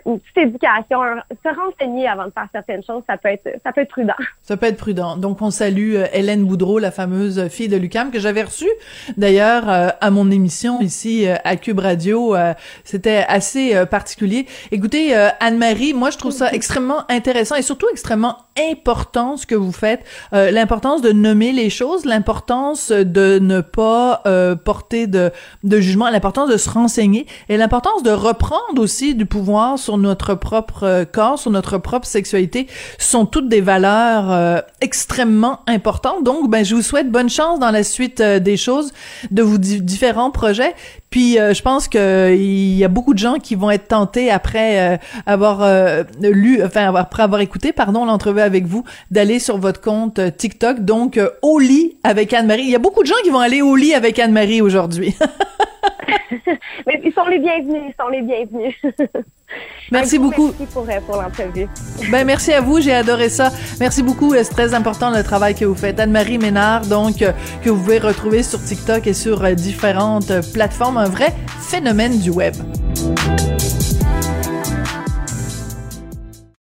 une 0.06 0.20
petite 0.20 0.38
éducation, 0.38 1.00
se 1.32 1.56
renseigner 1.56 2.08
avant 2.08 2.26
de 2.26 2.32
faire 2.32 2.48
certaines 2.52 2.84
choses, 2.84 3.04
ça 3.08 3.18
peut 3.18 3.30
être 3.30 3.48
ça 3.64 3.72
peut 3.72 3.82
être 3.82 3.90
prudent. 3.90 4.14
Ça 4.42 4.58
peut 4.58 4.66
être 4.66 4.78
prudent. 4.78 5.18
Donc 5.18 5.42
on 5.42 5.52
salue 5.52 5.96
euh, 5.96 6.06
Hélène 6.14 6.46
Boudreau, 6.46 6.80
la 6.80 6.92
fameuse 6.92 7.48
fille 7.50 7.68
de 7.68 7.78
Lucam 7.78 8.12
que 8.12 8.20
j'avais 8.20 8.44
reçue 8.44 8.70
d'ailleurs 9.18 9.70
euh, 9.70 9.90
à 10.02 10.10
mon 10.10 10.32
émission 10.32 10.82
ici 10.82 11.28
euh, 11.28 11.36
à 11.44 11.56
Cube 11.56 11.80
Radio. 11.80 12.36
C'était 12.84 13.24
assez 13.28 13.86
particulier. 13.88 14.46
Écoutez, 14.72 15.14
Anne-Marie, 15.40 15.94
moi 15.94 16.10
je 16.10 16.18
trouve 16.18 16.32
ça 16.32 16.52
extrêmement 16.52 17.10
intéressant 17.10 17.56
et 17.56 17.62
surtout 17.62 17.88
extrêmement 17.92 18.38
important 18.72 19.38
ce 19.38 19.46
que 19.46 19.56
vous 19.56 19.72
faites, 19.72 20.02
l'importance 20.32 21.02
de 21.02 21.12
nommer 21.12 21.52
les 21.52 21.70
choses, 21.70 22.06
l'importance 22.06 22.92
de 22.92 23.40
ne 23.40 23.62
pas 23.62 24.22
euh, 24.26 24.56
porter 24.64 25.08
de, 25.08 25.32
de 25.64 25.80
jugement, 25.80 26.10
l'importance 26.10 26.50
de 26.50 26.58
se 26.58 26.70
renseigner 26.70 27.28
et 27.50 27.58
l'importance 27.58 28.04
de 28.04 28.12
reprendre 28.12 28.82
aussi 28.82 29.16
du 29.16 29.26
pouvoir 29.26 29.78
sur 29.78 29.98
notre 29.98 30.36
propre 30.36 30.84
euh, 30.84 31.06
corps, 31.06 31.40
sur 31.40 31.52
notre 31.52 31.78
propre 31.78 32.08
sexualité, 32.08 32.68
sont 32.98 33.26
toutes 33.26 33.50
des 33.50 33.62
valeurs 33.62 34.32
euh, 34.32 34.60
extrêmement 34.82 35.60
importantes. 35.68 36.24
Donc, 36.24 36.50
ben, 36.50 36.64
je 36.64 36.76
vous 36.76 36.82
souhaite 36.82 37.12
bonne 37.12 37.30
chance 37.30 37.60
dans 37.60 37.72
la 37.72 37.84
suite 37.84 38.22
des 38.22 38.58
choses, 38.58 38.92
de 39.32 39.42
vos 39.42 39.58
différents 39.58 40.32
projets. 40.32 40.74
Puis 41.14 41.38
euh, 41.38 41.54
je 41.54 41.62
pense 41.62 41.88
que 41.88 42.36
il 42.36 42.74
y 42.74 42.84
a 42.84 42.88
beaucoup 42.88 43.14
de 43.14 43.20
gens 43.20 43.36
qui 43.36 43.54
vont 43.54 43.70
être 43.70 43.88
tentés 43.90 44.32
après 44.32 44.80
euh, 44.80 44.98
avoir 45.28 45.62
euh, 45.62 46.04
lu, 46.20 46.64
enfin 46.66 46.92
après 46.96 47.22
avoir 47.22 47.40
écouté, 47.40 47.72
pardon, 47.72 48.04
l'entrevue 48.04 48.42
avec 48.42 48.66
vous, 48.66 48.84
d'aller 49.12 49.38
sur 49.38 49.60
votre 49.60 49.80
compte 49.80 50.20
TikTok. 50.38 50.80
Donc 50.80 51.20
au 51.44 51.60
lit 51.60 51.98
avec 52.04 52.34
Anne-Marie. 52.34 52.64
Il 52.64 52.72
y 52.72 52.76
a 52.76 52.80
beaucoup 52.80 53.04
de 53.04 53.08
gens 53.08 53.22
qui 53.24 53.30
vont 53.30 53.42
aller 53.42 53.62
au 53.62 53.76
lit 53.76 53.94
avec 53.94 54.18
Anne-Marie 54.18 54.53
aujourd'hui. 54.62 55.16
Mais 56.88 57.02
ils 57.04 57.14
sont 57.14 57.26
les 57.26 57.40
bienvenus, 57.40 57.82
ils 57.90 57.96
sont 58.00 58.10
les 58.10 58.22
bienvenus. 58.22 58.76
Merci 59.92 60.18
beaucoup. 60.18 60.52
Merci 60.60 60.74
pour, 60.74 60.86
pour 61.06 61.22
l'entrevue. 61.22 61.68
Ben, 62.10 62.26
merci 62.26 62.54
à 62.54 62.62
vous, 62.62 62.82
j'ai 62.82 62.94
adoré 62.94 63.30
ça. 63.30 63.52
Merci 63.80 64.02
beaucoup, 64.02 64.34
c'est 64.34 64.46
très 64.46 64.74
important 64.74 65.12
le 65.12 65.22
travail 65.24 65.54
que 65.54 65.66
vous 65.66 65.76
faites. 65.76 66.00
Anne-Marie 66.00 66.40
Ménard, 66.40 66.88
donc, 66.88 67.18
que 67.18 67.70
vous 67.70 67.78
pouvez 67.78 68.00
retrouver 68.00 68.42
sur 68.42 68.64
TikTok 68.64 69.06
et 69.06 69.14
sur 69.14 69.44
différentes 69.56 70.32
plateformes. 70.54 70.98
Un 70.98 71.10
vrai 71.10 71.34
phénomène 71.60 72.20
du 72.20 72.32
web. 72.32 72.56